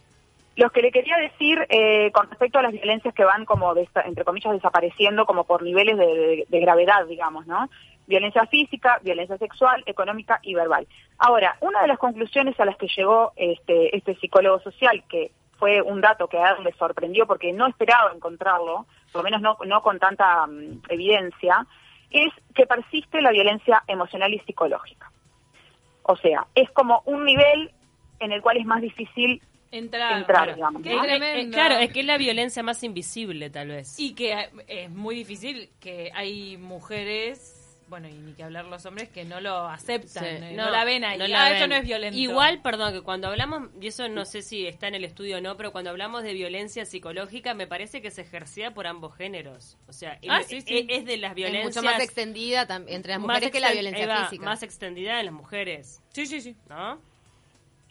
los 0.56 0.72
que 0.72 0.82
le 0.82 0.90
quería 0.92 1.16
decir 1.18 1.66
eh, 1.68 2.10
con 2.12 2.28
respecto 2.30 2.58
a 2.58 2.62
las 2.62 2.72
violencias 2.72 3.12
que 3.14 3.24
van 3.24 3.44
como, 3.44 3.74
desa- 3.74 4.04
entre 4.06 4.24
comillas, 4.24 4.52
desapareciendo 4.52 5.26
como 5.26 5.44
por 5.44 5.62
niveles 5.62 5.96
de, 5.98 6.06
de- 6.06 6.44
de 6.48 6.60
gravedad, 6.60 7.06
digamos, 7.06 7.46
¿no? 7.46 7.68
Violencia 8.06 8.46
física, 8.46 8.98
violencia 9.02 9.36
sexual, 9.38 9.82
económica 9.86 10.38
y 10.42 10.54
verbal. 10.54 10.86
Ahora, 11.18 11.56
una 11.60 11.80
de 11.82 11.88
las 11.88 11.98
conclusiones 11.98 12.58
a 12.60 12.64
las 12.64 12.76
que 12.76 12.86
llegó 12.88 13.32
este, 13.36 13.96
este 13.96 14.14
psicólogo 14.16 14.60
social, 14.60 15.02
que 15.08 15.32
fue 15.58 15.80
un 15.82 16.00
dato 16.00 16.28
que 16.28 16.38
a 16.38 16.50
él 16.52 16.64
le 16.64 16.72
sorprendió 16.72 17.26
porque 17.26 17.52
no 17.52 17.66
esperaba 17.66 18.12
encontrarlo, 18.14 18.86
por 19.12 19.20
lo 19.20 19.24
menos 19.24 19.40
no, 19.40 19.56
no 19.66 19.82
con 19.82 19.98
tanta 19.98 20.46
mm, 20.46 20.82
evidencia, 20.88 21.66
es 22.14 22.32
que 22.54 22.66
persiste 22.66 23.20
la 23.20 23.32
violencia 23.32 23.82
emocional 23.88 24.32
y 24.32 24.38
psicológica. 24.40 25.10
O 26.04 26.16
sea, 26.16 26.46
es 26.54 26.70
como 26.70 27.02
un 27.06 27.24
nivel 27.24 27.72
en 28.20 28.32
el 28.32 28.40
cual 28.40 28.58
es 28.58 28.66
más 28.66 28.80
difícil 28.80 29.42
Entrar. 29.70 30.18
entrar, 30.18 30.54
digamos. 30.54 30.82
Qué 30.82 30.94
¿no? 30.94 31.04
Eh, 31.04 31.40
eh, 31.40 31.50
claro, 31.50 31.76
es 31.78 31.92
que 31.92 32.00
es 32.00 32.06
la 32.06 32.16
violencia 32.16 32.62
más 32.62 32.84
invisible, 32.84 33.50
tal 33.50 33.68
vez. 33.68 33.98
Y 33.98 34.14
que 34.14 34.32
eh, 34.32 34.50
es 34.68 34.90
muy 34.90 35.16
difícil 35.16 35.68
que 35.80 36.12
hay 36.14 36.56
mujeres, 36.58 37.63
bueno, 37.88 38.08
y 38.08 38.12
ni 38.12 38.32
que 38.32 38.42
hablar 38.44 38.64
los 38.64 38.84
hombres, 38.86 39.08
que 39.08 39.24
no 39.24 39.40
lo 39.40 39.68
aceptan, 39.68 40.24
Sí. 40.24 40.30
eh, 40.30 40.52
no, 40.56 40.70
la 40.70 40.84
ven 40.84 41.04
ahí. 41.04 41.18
no 41.18 41.24
ah, 41.24 41.28
la 41.28 41.48
esto 41.50 41.60
ven. 41.62 41.70
no 41.70 41.76
es 41.76 41.84
violento. 41.84 42.18
Igual, 42.18 42.62
perdón, 42.62 42.92
que 42.92 43.00
cuando 43.02 43.28
hablamos, 43.28 43.68
y 43.80 43.86
eso 43.88 44.08
no 44.08 44.24
sé 44.24 44.42
si 44.42 44.66
está 44.66 44.88
en 44.88 44.94
el 44.94 45.04
estudio 45.04 45.38
o 45.38 45.40
no, 45.40 45.56
pero 45.56 45.72
cuando 45.72 45.90
hablamos 45.90 46.22
de 46.22 46.32
violencia 46.32 46.84
psicológica, 46.84 47.54
me 47.54 47.66
parece 47.66 48.00
que 48.02 48.10
se 48.10 48.22
ejercía 48.22 48.72
por 48.74 48.86
ambos 48.86 49.14
géneros. 49.16 49.76
O 49.88 49.92
sea, 49.92 50.18
Ah, 50.28 50.40
es, 50.40 50.46
sí, 50.46 50.60
sí. 50.62 50.86
es- 50.88 50.98
es 51.00 51.04
de 51.04 51.16
las 51.18 51.30
Es 51.30 51.36
violencias. 51.36 51.76
mucho 51.76 51.82
más 51.84 52.02
extendida 52.02 52.66
entre 52.88 53.12
las 53.12 53.20
más 53.20 53.28
mujeres 53.28 53.50
que 53.50 53.60
la 53.60 53.72
violencia 53.72 54.24
física. 54.24 54.44
Más 54.44 54.62
extendida 54.62 55.20
en 55.20 55.26
las 55.26 55.34
mujeres, 55.34 56.02
Sí, 56.12 56.26
sí, 56.26 56.40
sí. 56.40 56.56
¿no? 56.68 57.00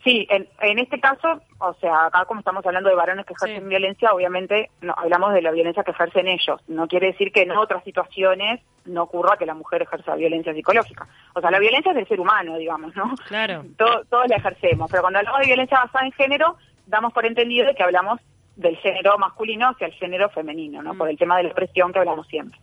Sí, 0.03 0.27
en, 0.29 0.50
en 0.60 0.79
este 0.79 1.00
caso, 1.00 1.41
o 1.60 1.74
sea, 1.75 2.07
acá 2.07 2.25
como 2.25 2.39
estamos 2.41 2.65
hablando 2.65 2.89
de 2.89 2.95
varones 2.95 3.25
que 3.25 3.33
ejercen 3.33 3.63
Sí. 3.63 3.69
violencia, 3.69 4.12
obviamente 4.13 4.69
no, 4.81 4.93
hablamos 4.98 5.33
de 5.33 5.41
la 5.41 5.51
violencia 5.51 5.83
que 5.83 5.91
ejercen 5.91 6.27
ellos. 6.27 6.60
No 6.67 6.88
quiere 6.88 7.07
decir 7.07 7.31
que 7.31 7.43
en 7.43 7.51
otras 7.51 7.83
situaciones 7.86 8.60
no 8.86 9.03
ocurra 9.03 9.38
que 9.38 9.45
la 9.45 9.53
mujer 9.53 9.81
ejerza 9.83 10.15
violencia 10.15 10.53
psicológica. 10.53 11.07
O 11.33 11.39
sea, 11.39 11.51
la 11.51 11.60
violencia 11.60 11.91
es 11.91 11.95
del 11.95 12.07
ser 12.07 12.19
humano, 12.19 12.57
digamos, 12.57 12.93
¿no? 12.98 13.15
Claro. 13.29 13.63
Todo- 13.77 14.03
todos 14.10 14.27
la 14.27 14.36
ejercemos, 14.36 14.91
pero 14.91 15.03
cuando 15.03 15.19
hablamos 15.19 15.39
de 15.39 15.48
violencia 15.48 15.79
basada 15.79 16.05
en 16.05 16.12
género, 16.12 16.57
damos 16.86 17.13
por 17.13 17.25
entendido 17.25 17.65
de 17.67 17.74
que 17.75 17.83
hablamos 17.83 18.19
del 18.57 18.75
género 18.77 19.17
masculino 19.17 19.69
hacia 19.69 19.88
el 19.88 19.93
género 19.93 20.29
femenino, 20.29 20.83
¿no? 20.83 20.95
Por 20.95 21.10
el 21.10 21.17
tema 21.17 21.38
de 21.38 21.43
la 21.43 21.50
opresión 21.51 21.91
que 21.93 22.00
hablamos 22.00 22.27
siempre. 22.27 22.60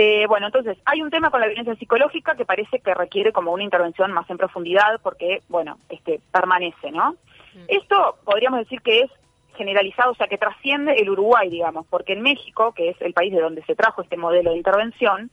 Eh, 0.00 0.28
bueno, 0.28 0.46
entonces, 0.46 0.78
hay 0.84 1.02
un 1.02 1.10
tema 1.10 1.28
con 1.28 1.40
la 1.40 1.48
violencia 1.48 1.74
psicológica 1.74 2.36
que 2.36 2.44
parece 2.44 2.78
que 2.78 2.94
requiere 2.94 3.32
como 3.32 3.50
una 3.50 3.64
intervención 3.64 4.12
más 4.12 4.30
en 4.30 4.38
profundidad 4.38 5.00
porque, 5.02 5.42
bueno, 5.48 5.80
este, 5.88 6.20
permanece, 6.30 6.92
¿no? 6.92 7.16
Esto 7.66 8.16
podríamos 8.24 8.60
decir 8.60 8.80
que 8.80 9.00
es 9.00 9.10
generalizado, 9.56 10.12
o 10.12 10.14
sea, 10.14 10.28
que 10.28 10.38
trasciende 10.38 10.92
el 10.92 11.10
Uruguay, 11.10 11.50
digamos, 11.50 11.84
porque 11.90 12.12
en 12.12 12.22
México, 12.22 12.72
que 12.74 12.90
es 12.90 13.02
el 13.02 13.12
país 13.12 13.32
de 13.32 13.40
donde 13.40 13.64
se 13.64 13.74
trajo 13.74 14.02
este 14.02 14.16
modelo 14.16 14.52
de 14.52 14.58
intervención, 14.58 15.32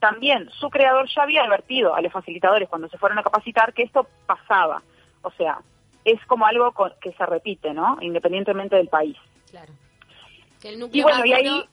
también 0.00 0.50
su 0.58 0.70
creador 0.70 1.08
ya 1.14 1.22
había 1.22 1.44
advertido 1.44 1.94
a 1.94 2.00
los 2.00 2.12
facilitadores 2.12 2.68
cuando 2.68 2.88
se 2.88 2.98
fueron 2.98 3.20
a 3.20 3.22
capacitar 3.22 3.72
que 3.72 3.84
esto 3.84 4.08
pasaba. 4.26 4.82
O 5.22 5.30
sea, 5.30 5.60
es 6.04 6.18
como 6.26 6.46
algo 6.46 6.74
que 7.00 7.12
se 7.12 7.26
repite, 7.26 7.72
¿no? 7.72 7.96
Independientemente 8.00 8.74
del 8.74 8.88
país. 8.88 9.16
Claro. 9.52 9.72
Que 10.60 10.68
el 10.68 10.78
núcleo 10.78 11.04
bueno, 11.04 11.18
más 11.20 11.26
y 11.26 11.32
ahí- 11.32 11.44
duro, 11.48 11.66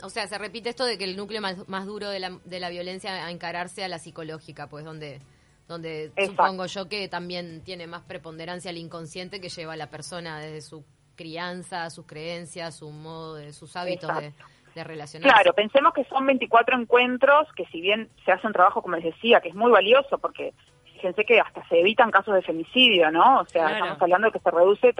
o 0.02 0.10
sea, 0.10 0.26
se 0.26 0.36
repite 0.38 0.68
esto 0.68 0.84
de 0.84 0.98
que 0.98 1.04
el 1.04 1.16
núcleo 1.16 1.40
más, 1.40 1.66
más 1.68 1.86
duro 1.86 2.08
de 2.10 2.20
la, 2.20 2.38
de 2.44 2.60
la 2.60 2.68
violencia 2.68 3.24
a 3.24 3.30
encararse 3.30 3.82
a 3.84 3.88
la 3.88 3.98
psicológica, 3.98 4.68
pues 4.68 4.84
donde 4.84 5.20
donde 5.66 6.04
Exacto. 6.14 6.26
supongo 6.32 6.66
yo 6.66 6.88
que 6.90 7.08
también 7.08 7.62
tiene 7.64 7.86
más 7.86 8.02
preponderancia 8.02 8.70
el 8.70 8.76
inconsciente 8.76 9.40
que 9.40 9.48
lleva 9.48 9.72
a 9.72 9.76
la 9.76 9.88
persona 9.88 10.38
desde 10.38 10.60
su 10.60 10.84
crianza, 11.16 11.88
sus 11.88 12.04
creencias, 12.04 12.76
su 12.76 12.90
modo 12.90 13.36
de 13.36 13.52
sus 13.54 13.74
hábitos 13.74 14.10
de, 14.20 14.26
Exacto. 14.26 14.52
de 14.74 14.84
relacionarse. 14.84 15.32
Claro, 15.34 15.54
pensemos 15.54 15.94
que 15.94 16.04
son 16.04 16.26
24 16.26 16.78
encuentros 16.78 17.48
que 17.56 17.64
si 17.72 17.80
bien 17.80 18.10
se 18.26 18.32
hace 18.32 18.46
un 18.46 18.52
trabajo, 18.52 18.82
como 18.82 18.96
les 18.96 19.04
decía, 19.06 19.40
que 19.40 19.48
es 19.48 19.54
muy 19.54 19.70
valioso 19.70 20.18
porque 20.18 20.52
fíjense 20.92 21.24
que 21.24 21.40
hasta 21.40 21.66
se 21.68 21.80
evitan 21.80 22.10
casos 22.10 22.34
de 22.34 22.42
femicidio, 22.42 23.10
¿no? 23.10 23.40
O 23.40 23.46
sea, 23.46 23.62
Claro. 23.68 23.74
estamos 23.84 24.02
hablando 24.02 24.26
de 24.28 24.32
que 24.32 24.40
se 24.40 24.50
reduce 24.50 24.92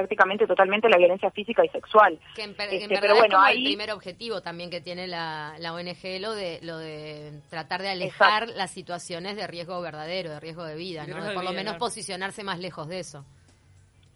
prácticamente 0.00 0.46
totalmente 0.46 0.90
la 0.90 0.98
violencia 0.98 1.30
física 1.30 1.64
y 1.64 1.68
sexual. 1.70 2.18
Que 2.34 2.42
en, 2.42 2.50
Este, 2.50 2.82
en 2.84 2.88
pero 2.90 3.00
verdad 3.00 3.14
bueno, 3.14 3.24
es 3.24 3.30
como 3.32 3.44
ahí- 3.46 3.56
el 3.58 3.64
primer 3.64 3.92
objetivo 3.92 4.42
también 4.42 4.68
que 4.68 4.82
tiene 4.82 5.06
la, 5.06 5.54
la 5.58 5.72
ONG, 5.72 6.20
lo 6.20 6.32
de, 6.34 6.58
lo 6.62 6.76
de 6.76 7.32
tratar 7.48 7.80
de 7.80 7.88
alejar 7.88 8.46
las 8.48 8.70
situaciones 8.70 9.36
de 9.36 9.46
riesgo 9.46 9.80
verdadero, 9.80 10.30
de 10.30 10.38
riesgo 10.38 10.64
de 10.64 10.74
vida, 10.76 11.06
¿no? 11.06 11.24
De 11.24 11.32
por 11.32 11.44
lo 11.44 11.52
menos 11.54 11.76
posicionarse 11.76 12.44
más 12.44 12.58
lejos 12.58 12.88
de 12.88 12.98
eso. 12.98 13.24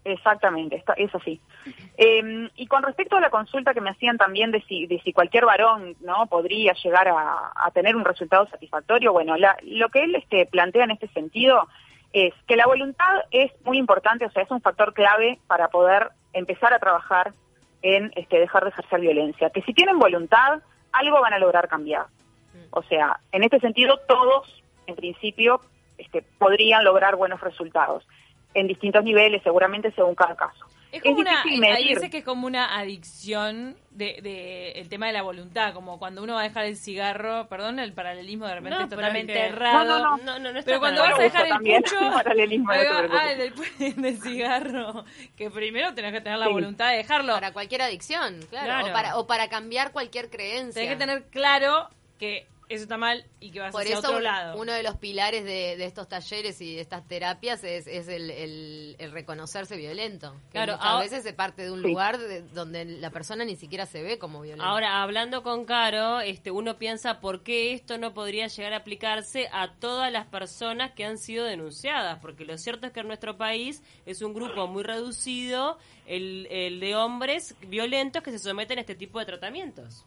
Exactamente, 0.03 0.75
está- 0.75 0.93
es 0.93 1.13
así. 1.15 1.39
Eh, 1.97 2.49
y 2.55 2.67
con 2.67 2.83
respecto 2.83 3.15
a 3.15 3.19
la 3.19 3.29
consulta 3.31 3.73
que 3.73 3.81
me 3.81 3.89
hacían 3.91 4.17
también 4.17 4.51
de 4.51 4.61
si, 4.63 4.85
de 4.87 4.99
si 5.01 5.13
cualquier 5.13 5.45
varón 5.45 5.95
no 6.01 6.25
podría 6.27 6.73
llegar 6.73 7.07
a, 7.07 7.51
a 7.55 7.71
tener 7.71 7.95
un 7.95 8.05
resultado 8.05 8.47
satisfactorio, 8.49 9.13
bueno, 9.13 9.35
la- 9.37 9.57
lo 9.63 9.89
que 9.89 10.03
él 10.03 10.15
este, 10.15 10.45
plantea 10.45 10.83
en 10.85 10.91
este 10.91 11.07
sentido 11.09 11.67
es 12.13 12.33
que 12.47 12.55
la 12.55 12.65
voluntad 12.65 13.23
es 13.31 13.51
muy 13.63 13.77
importante, 13.77 14.25
o 14.25 14.31
sea, 14.31 14.43
es 14.43 14.51
un 14.51 14.61
factor 14.61 14.93
clave 14.93 15.39
para 15.47 15.69
poder 15.69 16.09
empezar 16.33 16.73
a 16.73 16.79
trabajar 16.79 17.33
en 17.81 18.11
este, 18.15 18.39
dejar 18.39 18.63
de 18.63 18.69
ejercer 18.69 18.99
violencia. 18.99 19.49
Que 19.49 19.61
si 19.61 19.73
tienen 19.73 19.99
voluntad, 19.99 20.61
algo 20.91 21.21
van 21.21 21.33
a 21.33 21.39
lograr 21.39 21.67
cambiar. 21.67 22.07
O 22.71 22.83
sea, 22.83 23.19
en 23.31 23.43
este 23.43 23.59
sentido, 23.59 23.99
todos, 24.07 24.63
en 24.87 24.95
principio, 24.95 25.61
este, 25.97 26.21
podrían 26.37 26.83
lograr 26.83 27.15
buenos 27.15 27.41
resultados 27.41 28.07
en 28.53 28.67
distintos 28.67 29.03
niveles, 29.03 29.41
seguramente 29.43 29.91
según 29.91 30.15
cada 30.15 30.35
caso. 30.35 30.65
Es 30.91 31.01
como 31.01 31.19
una, 31.19 31.43
medir. 31.45 31.95
veces 31.95 32.09
que 32.09 32.17
es 32.19 32.23
como 32.25 32.47
una 32.47 32.77
adicción 32.77 33.77
de, 33.91 34.19
de 34.21 34.71
el 34.73 34.89
tema 34.89 35.07
de 35.07 35.13
la 35.13 35.21
voluntad, 35.21 35.73
como 35.73 35.97
cuando 35.99 36.21
uno 36.23 36.33
va 36.35 36.41
a 36.41 36.43
dejar 36.43 36.65
el 36.65 36.75
cigarro, 36.77 37.47
perdón 37.47 37.79
el 37.79 37.93
paralelismo 37.93 38.45
de 38.45 38.55
repente 38.55 38.77
No, 38.77 38.83
es 38.83 38.89
totalmente 38.89 39.33
es 39.33 39.39
que- 39.39 39.45
errado. 39.47 39.99
No, 39.99 40.17
no, 40.17 40.23
No, 40.23 40.39
no, 40.39 40.51
no 40.51 40.59
está 40.59 40.69
Pero 40.69 40.79
cuando 40.79 41.01
vas 41.01 41.17
a 41.19 41.23
dejar 41.23 41.47
el 41.47 41.81
pucho, 41.81 41.95
paralelismo, 42.13 42.71
ah, 42.71 43.25
del, 43.37 43.53
del 44.01 44.21
cigarro, 44.21 45.05
que 45.37 45.49
primero 45.49 45.93
tenés 45.93 46.11
que 46.13 46.21
tener 46.21 46.39
la 46.39 46.47
Sí. 46.47 46.51
voluntad 46.53 46.89
de 46.91 46.97
dejarlo. 46.97 47.33
Para 47.33 47.53
cualquier 47.53 47.81
adicción, 47.83 48.39
claro. 48.49 48.65
Claro. 48.65 48.87
O, 48.87 48.93
para, 48.93 49.17
o 49.17 49.27
para 49.27 49.47
cambiar 49.49 49.91
cualquier 49.91 50.29
creencia. 50.29 50.73
Tenés 50.81 50.89
que 50.89 50.99
tener 50.99 51.23
claro 51.29 51.89
que 52.19 52.47
eso 52.73 52.83
está 52.83 52.97
mal 52.97 53.25
y 53.39 53.51
que 53.51 53.59
vas 53.59 53.71
Por 53.71 53.81
hacia 53.81 53.97
eso 53.99 54.07
otro 54.07 54.19
lado. 54.19 54.59
uno 54.59 54.71
de 54.73 54.83
los 54.83 54.97
pilares 54.97 55.43
de, 55.43 55.75
de 55.77 55.85
estos 55.85 56.07
talleres 56.07 56.59
y 56.61 56.75
de 56.75 56.81
estas 56.81 57.07
terapias 57.07 57.63
es, 57.63 57.87
es 57.87 58.07
el, 58.07 58.29
el- 58.29 58.95
el 58.99 59.11
reconocerse 59.11 59.75
violento. 59.77 60.33
Que 60.47 60.51
Claro, 60.53 60.73
ahora- 60.79 61.03
veces 61.03 61.23
se 61.23 61.33
parte 61.33 61.63
de 61.63 61.71
un 61.71 61.81
Sí. 61.81 61.87
lugar 61.87 62.17
de- 62.17 62.41
donde 62.41 62.85
la 62.85 63.09
persona 63.09 63.43
ni 63.45 63.55
siquiera 63.55 63.85
se 63.85 64.01
ve 64.03 64.17
como 64.19 64.41
violenta. 64.41 64.65
Ahora, 64.65 65.01
hablando 65.03 65.43
con 65.43 65.65
Caro, 65.65 66.19
este, 66.21 66.51
uno 66.51 66.77
piensa 66.77 67.19
por 67.19 67.43
qué 67.43 67.73
esto 67.73 67.97
no 67.97 68.13
podría 68.13 68.47
llegar 68.47 68.73
a 68.73 68.77
aplicarse 68.77 69.47
a 69.51 69.73
todas 69.79 70.11
las 70.11 70.27
personas 70.27 70.91
que 70.91 71.05
han 71.05 71.17
sido 71.17 71.45
denunciadas, 71.45 72.19
porque 72.21 72.45
lo 72.45 72.57
cierto 72.57 72.87
es 72.87 72.93
que 72.93 72.99
en 73.01 73.07
nuestro 73.07 73.37
país 73.37 73.81
es 74.05 74.21
un 74.21 74.33
grupo 74.33 74.67
muy 74.67 74.83
reducido 74.83 75.77
el, 76.05 76.47
el 76.51 76.79
de 76.79 76.95
hombres 76.95 77.55
violentos 77.67 78.23
que 78.23 78.31
se 78.31 78.39
someten 78.39 78.77
a 78.77 78.81
este 78.81 78.95
tipo 78.95 79.19
de 79.19 79.25
tratamientos. 79.25 80.05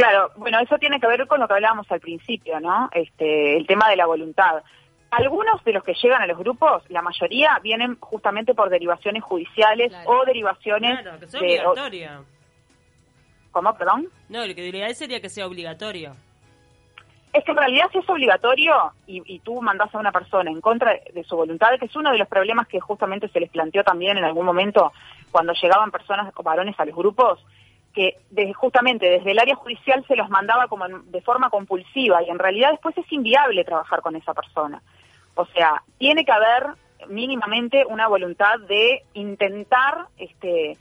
Claro, 0.00 0.30
bueno, 0.36 0.58
eso 0.60 0.78
tiene 0.78 0.98
que 1.00 1.06
ver 1.06 1.26
con 1.26 1.40
lo 1.40 1.46
que 1.48 1.54
hablábamos 1.54 1.90
al 1.90 2.00
principio, 2.00 2.58
¿no? 2.60 2.88
Este, 2.92 3.56
el 3.56 3.66
tema 3.66 3.88
de 3.88 3.96
la 3.96 4.06
voluntad. 4.06 4.62
Algunos 5.10 5.62
de 5.64 5.72
los 5.72 5.82
que 5.84 5.94
llegan 5.94 6.22
a 6.22 6.26
los 6.26 6.38
grupos, 6.38 6.82
la 6.88 7.02
mayoría 7.02 7.58
vienen 7.62 7.96
justamente 8.00 8.54
por 8.54 8.70
derivaciones 8.70 9.22
judiciales 9.24 9.88
Claro. 9.90 10.10
o 10.10 10.24
derivaciones 10.24 11.00
Claro, 11.00 11.18
que 11.20 11.26
sea 11.28 11.40
de... 11.40 11.46
o- 11.46 11.70
obligatoria. 11.70 12.20
¿Cómo, 13.50 13.76
perdón? 13.76 14.08
No, 14.28 14.46
lo 14.46 14.54
que 14.54 14.66
ideal 14.68 14.94
sería 14.94 15.20
que 15.20 15.28
sea 15.28 15.46
obligatorio. 15.46 16.12
Es 17.32 17.44
que 17.44 17.50
en 17.52 17.56
realidad 17.58 17.86
si 17.92 17.98
es 17.98 18.08
obligatorio 18.08 18.92
y, 19.06 19.22
y 19.34 19.38
tú 19.40 19.60
mandás 19.62 19.94
a 19.94 19.98
una 19.98 20.10
persona 20.12 20.50
en 20.50 20.60
contra 20.60 20.92
de 21.12 21.24
su 21.24 21.36
voluntad, 21.36 21.68
que 21.78 21.86
es 21.86 21.94
uno 21.96 22.10
de 22.10 22.18
los 22.18 22.26
problemas 22.28 22.66
que 22.68 22.80
justamente 22.80 23.28
se 23.28 23.38
les 23.40 23.50
planteó 23.50 23.84
también 23.84 24.16
en 24.18 24.24
algún 24.24 24.44
momento 24.46 24.92
cuando 25.30 25.52
llegaban 25.52 25.90
personas 25.92 26.32
o 26.34 26.42
varones 26.42 26.78
a 26.78 26.84
los 26.84 26.94
grupos, 26.96 27.38
que 27.94 28.16
justamente 28.54 29.06
desde 29.10 29.32
el 29.32 29.38
área 29.38 29.56
judicial 29.56 30.04
se 30.06 30.16
los 30.16 30.28
mandaba 30.28 30.68
como 30.68 30.86
en- 30.86 31.10
de 31.10 31.20
forma 31.22 31.50
compulsiva 31.50 32.22
y 32.22 32.30
en 32.30 32.38
realidad 32.38 32.70
después 32.70 32.96
es 32.96 33.10
inviable 33.12 33.64
trabajar 33.64 34.00
con 34.00 34.14
esa 34.16 34.32
persona. 34.32 34.80
O 35.34 35.44
sea, 35.46 35.82
tiene 35.98 36.24
que 36.24 36.32
haber 36.32 36.66
mínimamente 37.08 37.84
una 37.86 38.08
voluntad 38.08 38.60
de 38.68 39.02
intentar 39.14 40.06
este 40.18 40.76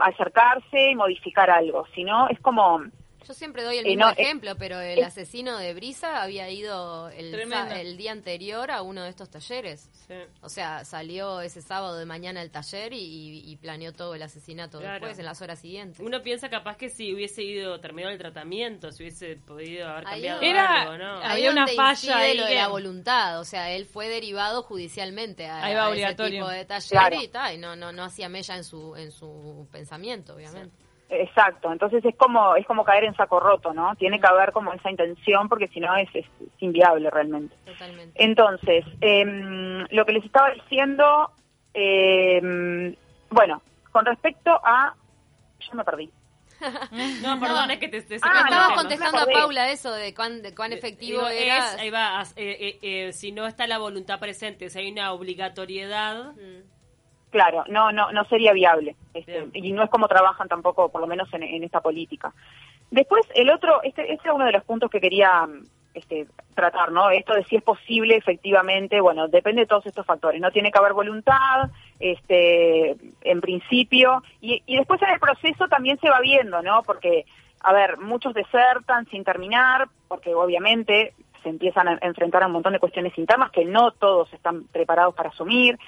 acercarse 0.00 0.90
y 0.90 0.94
modificar 0.96 1.50
algo, 1.50 1.86
si 1.94 2.04
no 2.04 2.28
es 2.28 2.40
como 2.40 2.82
Yo 3.26 3.34
siempre 3.34 3.62
doy 3.62 3.78
el 3.78 3.86
Eh, 3.86 3.88
mismo 3.90 4.04
no, 4.06 4.10
eh, 4.12 4.14
ejemplo, 4.18 4.56
pero 4.56 4.80
el 4.80 5.02
asesino 5.02 5.58
de 5.58 5.74
Brisa 5.74 6.22
había 6.22 6.48
ido 6.50 7.08
el, 7.10 7.96
día 7.96 8.12
anterior 8.12 8.70
a 8.70 8.82
uno 8.82 9.02
de 9.02 9.08
estos 9.10 9.30
talleres. 9.30 9.88
Sí. 10.06 10.14
O 10.42 10.48
sea, 10.48 10.84
salió 10.84 11.40
ese 11.40 11.62
sábado 11.62 11.96
de 11.98 12.04
mañana 12.06 12.40
al 12.40 12.50
taller 12.50 12.92
y, 12.92 12.98
y- 12.98 13.50
y 13.50 13.56
planeó 13.56 13.92
todo 13.92 14.14
el 14.14 14.22
asesinato 14.22 14.78
Claro. 14.78 14.94
después, 14.94 15.18
en 15.18 15.24
las 15.24 15.40
horas 15.42 15.58
siguientes. 15.58 16.00
Uno 16.00 16.22
piensa 16.22 16.48
capaz 16.48 16.76
que 16.76 16.88
si 16.90 17.14
hubiese 17.14 17.42
ido 17.42 17.80
terminado 17.80 18.12
el 18.12 18.18
tratamiento, 18.18 18.92
si 18.92 19.04
hubiese 19.04 19.36
podido 19.36 19.88
haber 19.88 20.06
Ahí 20.06 20.12
cambiado 20.22 20.40
Era- 20.42 20.82
algo, 20.82 20.98
¿no? 20.98 21.18
Ahí 21.20 21.42
Ahí 21.44 21.48
una 21.48 21.66
falla 21.66 22.16
ahí 22.18 22.36
lo 22.36 22.44
de 22.46 22.54
la 22.54 22.68
voluntad, 22.68 23.40
o 23.40 23.44
sea, 23.44 23.70
él 23.72 23.86
fue 23.86 24.08
derivado 24.08 24.62
judicialmente 24.62 25.46
a, 25.46 25.64
Ahí 25.64 25.74
va 25.74 25.80
a 25.80 25.84
ese 25.84 25.92
obligatorio. 25.92 26.40
tipo 26.40 26.48
de 26.50 26.64
taller 26.64 26.90
Claro. 26.90 27.22
y, 27.22 27.28
ta, 27.28 27.52
y 27.54 27.58
no, 27.58 27.74
no, 27.76 27.92
no 27.92 28.04
hacía 28.04 28.28
mella 28.28 28.56
en 28.56 28.64
su, 28.64 28.94
en 28.96 29.10
su 29.12 29.66
pensamiento, 29.72 30.34
obviamente. 30.34 30.74
Exacto, 31.10 31.70
entonces 31.70 32.04
es 32.04 32.16
como 32.16 32.56
es 32.56 32.66
como 32.66 32.82
caer 32.84 33.04
en 33.04 33.14
saco 33.14 33.38
roto, 33.38 33.72
¿no? 33.74 33.94
Tiene 33.96 34.18
que 34.18 34.26
haber 34.26 34.52
como 34.52 34.72
esa 34.72 34.90
intención 34.90 35.48
porque 35.48 35.68
si 35.68 35.78
no 35.78 35.94
es, 35.96 36.08
es 36.14 36.24
inviable 36.60 37.10
realmente. 37.10 37.54
Totalmente. 37.64 38.22
Entonces, 38.24 38.84
em, 39.00 39.86
lo 39.90 40.04
que 40.06 40.12
les 40.12 40.24
estaba 40.24 40.50
diciendo, 40.52 41.30
em, 41.74 42.94
bueno, 43.30 43.62
con 43.92 44.04
respecto 44.06 44.50
a... 44.64 44.94
Yo 45.60 45.74
me 45.74 45.84
perdí. 45.84 46.10
No, 47.22 47.38
perdón, 47.40 47.70
es 47.72 47.78
que 47.78 47.88
te, 47.88 48.00
te 48.02 48.14
Ah, 48.22 48.42
Estaba 48.46 48.68
no, 48.68 48.74
contestando 48.74 49.18
a. 49.20 49.26
Paula 49.26 49.70
eso 49.70 49.92
de 49.92 50.14
cuán, 50.14 50.40
de 50.42 50.54
cuán 50.54 50.72
efectivo 50.72 51.28
Digo, 51.28 51.28
era. 51.28 51.58
es- 51.74 51.80
ahí 51.80 51.90
va, 51.90 52.22
eh, 52.36 52.56
eh, 52.60 52.78
eh, 53.08 53.12
si 53.12 53.32
no 53.32 53.46
está 53.46 53.66
la 53.66 53.78
voluntad 53.78 54.18
presente, 54.20 54.70
si 54.70 54.78
hay 54.78 54.90
una 54.92 55.12
obligatoriedad, 55.12 56.32
Mm. 56.34 56.73
Claro, 57.34 57.64
no, 57.66 57.90
no, 57.90 58.12
no 58.12 58.24
sería 58.26 58.52
viable. 58.52 58.94
Este, 59.12 59.48
y 59.54 59.72
no 59.72 59.82
es 59.82 59.90
como 59.90 60.06
trabajan 60.06 60.46
tampoco, 60.46 60.88
por 60.88 61.00
lo 61.00 61.08
menos 61.08 61.28
en, 61.34 61.42
en 61.42 61.64
esta 61.64 61.80
política. 61.80 62.32
Después, 62.92 63.26
el 63.34 63.50
otro, 63.50 63.82
este, 63.82 64.02
este 64.12 64.28
era 64.28 64.34
uno 64.34 64.44
de 64.44 64.52
los 64.52 64.62
puntos 64.62 64.88
que 64.88 65.00
quería 65.00 65.48
este, 65.94 66.28
tratar, 66.54 66.92
¿no? 66.92 67.10
Esto 67.10 67.34
de 67.34 67.42
si 67.42 67.56
es 67.56 67.62
posible 67.64 68.14
efectivamente, 68.14 69.00
bueno, 69.00 69.26
depende 69.26 69.62
de 69.62 69.66
todos 69.66 69.84
estos 69.84 70.06
factores. 70.06 70.40
No 70.40 70.52
tiene 70.52 70.70
que 70.70 70.78
haber 70.78 70.92
voluntad, 70.92 71.70
este, 71.98 72.94
en 73.22 73.40
principio, 73.40 74.22
y, 74.40 74.62
y 74.64 74.76
después 74.76 75.02
en 75.02 75.10
el 75.10 75.18
proceso 75.18 75.66
también 75.66 75.98
se 75.98 76.10
va 76.10 76.20
viendo, 76.20 76.62
¿no? 76.62 76.84
Porque, 76.84 77.24
a 77.62 77.72
ver, 77.72 77.98
muchos 77.98 78.32
desertan 78.32 79.06
sin 79.06 79.24
terminar, 79.24 79.88
porque 80.06 80.32
obviamente 80.36 81.14
se 81.42 81.48
empiezan 81.48 81.88
a 81.88 81.98
enfrentar 82.00 82.44
a 82.44 82.46
un 82.46 82.52
montón 82.52 82.74
de 82.74 82.78
cuestiones 82.78 83.18
internas 83.18 83.50
que 83.50 83.64
no 83.64 83.90
todos 83.90 84.32
están 84.32 84.68
preparados 84.68 85.16
para 85.16 85.30
asumir, 85.30 85.78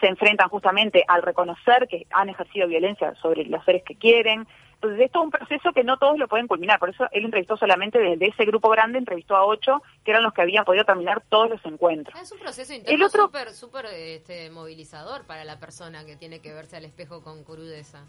se 0.00 0.06
enfrentan 0.06 0.48
justamente 0.48 1.04
al 1.06 1.22
reconocer 1.22 1.88
que 1.88 2.06
han 2.10 2.28
ejercido 2.28 2.68
violencia 2.68 3.14
sobre 3.16 3.44
los 3.44 3.64
seres 3.64 3.82
que 3.84 3.96
quieren. 3.96 4.46
Entonces, 4.74 5.06
esto 5.06 5.20
es 5.20 5.24
un 5.24 5.30
proceso 5.30 5.72
que 5.72 5.84
no 5.84 5.96
todos 5.96 6.18
lo 6.18 6.28
pueden 6.28 6.46
culminar. 6.46 6.78
Por 6.78 6.90
eso 6.90 7.06
él 7.10 7.24
entrevistó 7.24 7.56
solamente 7.56 7.98
de, 7.98 8.26
ese 8.26 8.44
grupo 8.44 8.68
grande, 8.68 8.98
entrevistó 8.98 9.34
a 9.36 9.44
ocho, 9.44 9.82
que 10.04 10.10
eran 10.10 10.22
los 10.22 10.34
que 10.34 10.42
habían 10.42 10.64
podido 10.64 10.84
terminar 10.84 11.22
todos 11.28 11.50
los 11.50 11.64
encuentros. 11.64 12.14
Ah, 12.18 12.22
es 12.22 12.32
un 12.32 12.38
proceso 12.38 12.72
interno 12.74 13.08
súper 13.08 13.52
super, 13.52 13.86
este, 13.86 14.50
movilizador 14.50 15.26
para 15.26 15.44
la 15.44 15.58
persona 15.58 16.04
que 16.04 16.16
tiene 16.16 16.40
que 16.40 16.52
verse 16.52 16.76
al 16.76 16.84
espejo 16.84 17.22
con 17.22 17.42
crudeza. 17.42 18.04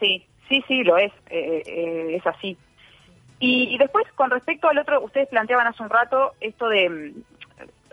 Sí, 0.00 0.26
sí, 0.48 0.64
sí, 0.66 0.82
lo 0.82 0.96
es. 0.96 1.12
Eh, 1.28 1.62
eh, 1.66 2.16
es 2.16 2.26
así. 2.26 2.56
Y, 3.42 3.78
después, 3.78 4.04
con 4.16 4.28
respecto 4.28 4.68
al 4.68 4.76
otro, 4.76 5.00
ustedes 5.00 5.26
planteaban 5.28 5.66
hace 5.66 5.82
un 5.82 5.88
rato 5.88 6.34
esto 6.40 6.68
de 6.68 6.90
mm, 6.90 7.22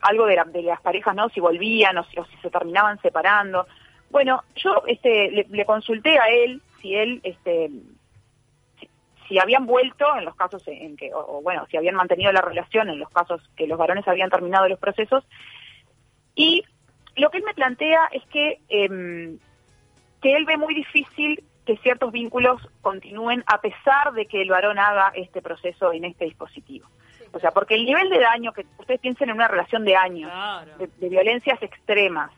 algo 0.08 0.26
de, 0.26 0.36
las 0.64 0.82
parejas, 0.82 1.16
¿no? 1.16 1.30
Si 1.30 1.40
volvían 1.40 1.98
o 1.98 2.04
si, 2.06 2.18
se 2.42 2.50
terminaban 2.50 3.00
separando. 3.02 3.68
Bueno, 4.10 4.44
yo 4.56 4.84
este, 4.88 5.46
le, 5.50 5.66
consulté 5.66 6.18
a 6.18 6.30
él 6.30 6.62
si 6.82 6.96
él, 6.96 7.20
este, 7.24 7.70
si, 9.28 9.38
habían 9.40 9.66
vuelto 9.66 10.06
en 10.18 10.26
los 10.26 10.36
casos 10.36 10.64
en 10.68 10.96
que, 10.96 11.14
o, 11.14 11.42
bueno, 11.42 11.66
si 11.70 11.78
habían 11.78 11.96
mantenido 11.96 12.32
la 12.32 12.42
relación 12.42 12.90
en 12.90 13.00
los 13.00 13.10
casos 13.10 13.42
que 13.56 13.68
los 13.68 13.78
varones 13.78 14.08
habían 14.08 14.30
terminado 14.30 14.70
los 14.70 14.80
procesos. 14.80 15.24
Y 16.36 16.64
lo 17.16 17.30
que 17.30 17.40
él 17.40 17.44
me 17.44 17.54
plantea 17.54 18.08
es 18.12 18.24
que, 18.28 18.60
em, 18.70 19.40
que 20.22 20.36
él 20.36 20.46
ve 20.46 20.58
muy 20.58 20.74
difícil 20.74 21.44
que 21.66 21.78
ciertos 21.78 22.14
vínculos 22.14 22.62
continúen 22.82 23.44
a 23.46 23.60
pesar 23.60 24.14
de 24.14 24.26
que 24.26 24.42
el 24.42 24.50
varón 24.50 24.80
haga 24.80 25.12
este 25.16 25.42
proceso 25.42 25.92
en 25.92 26.06
este 26.06 26.26
dispositivo. 26.26 26.88
O 27.32 27.40
sea, 27.40 27.52
porque 27.52 27.76
el 27.76 27.86
nivel 27.86 28.10
de 28.10 28.20
daño, 28.20 28.54
que 28.54 28.66
ustedes 28.78 29.00
piensen 29.00 29.30
en 29.30 29.36
una 29.36 29.48
relación 29.48 29.86
de 29.86 29.96
años, 29.96 30.32
de, 30.78 31.10
violencias 31.10 31.62
extremas, 31.62 32.32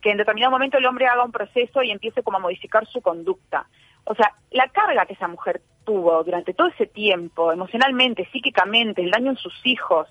que 0.00 0.10
en 0.10 0.18
determinado 0.18 0.50
momento 0.50 0.78
el 0.78 0.86
hombre 0.86 1.06
haga 1.06 1.24
un 1.24 1.32
proceso 1.32 1.82
y 1.82 1.90
empiece 1.90 2.22
como 2.22 2.38
a 2.38 2.40
modificar 2.40 2.86
su 2.86 3.00
conducta. 3.00 3.66
O 4.04 4.14
sea, 4.14 4.32
la 4.50 4.68
carga 4.68 5.06
que 5.06 5.14
esa 5.14 5.28
mujer 5.28 5.62
tuvo 5.84 6.22
durante 6.24 6.52
todo 6.54 6.68
ese 6.68 6.86
tiempo, 6.86 7.52
emocionalmente, 7.52 8.28
psíquicamente, 8.30 9.02
el 9.02 9.10
daño 9.10 9.30
en 9.30 9.36
sus 9.36 9.54
hijos, 9.64 10.08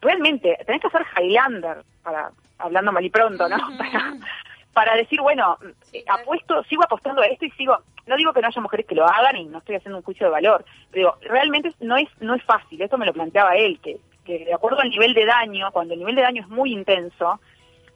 realmente 0.00 0.56
tenés 0.64 0.80
que 0.80 0.88
hacer 0.88 1.04
Highlander, 1.16 1.84
para, 2.02 2.30
hablando 2.58 2.92
mal 2.92 3.04
y 3.04 3.10
pronto, 3.10 3.48
¿no? 3.48 3.56
para 3.78 4.14
decir, 4.96 5.20
bueno, 5.20 5.58
eh, 5.92 6.04
apuesto, 6.06 6.62
sigo 6.64 6.84
apostando 6.84 7.22
a 7.22 7.26
esto 7.26 7.44
y 7.44 7.50
sigo, 7.52 7.78
no 8.06 8.16
digo 8.16 8.32
que 8.32 8.42
no 8.42 8.48
haya 8.48 8.60
mujeres 8.60 8.86
que 8.86 8.94
lo 8.94 9.06
hagan 9.06 9.36
y 9.36 9.44
no 9.46 9.58
estoy 9.58 9.76
haciendo 9.76 9.98
un 9.98 10.04
juicio 10.04 10.26
de 10.26 10.32
valor, 10.32 10.64
pero 10.90 11.16
realmente 11.22 11.72
no 11.80 11.96
es 11.96 12.08
no 12.20 12.34
es 12.34 12.42
fácil, 12.44 12.80
esto 12.82 12.98
me 12.98 13.06
lo 13.06 13.12
planteaba 13.12 13.56
él, 13.56 13.80
que, 13.80 13.98
que 14.24 14.44
de 14.44 14.54
acuerdo 14.54 14.80
al 14.80 14.90
nivel 14.90 15.14
de 15.14 15.24
daño, 15.24 15.70
cuando 15.72 15.94
el 15.94 16.00
nivel 16.00 16.14
de 16.14 16.22
daño 16.22 16.42
es 16.42 16.48
muy 16.48 16.72
intenso, 16.72 17.40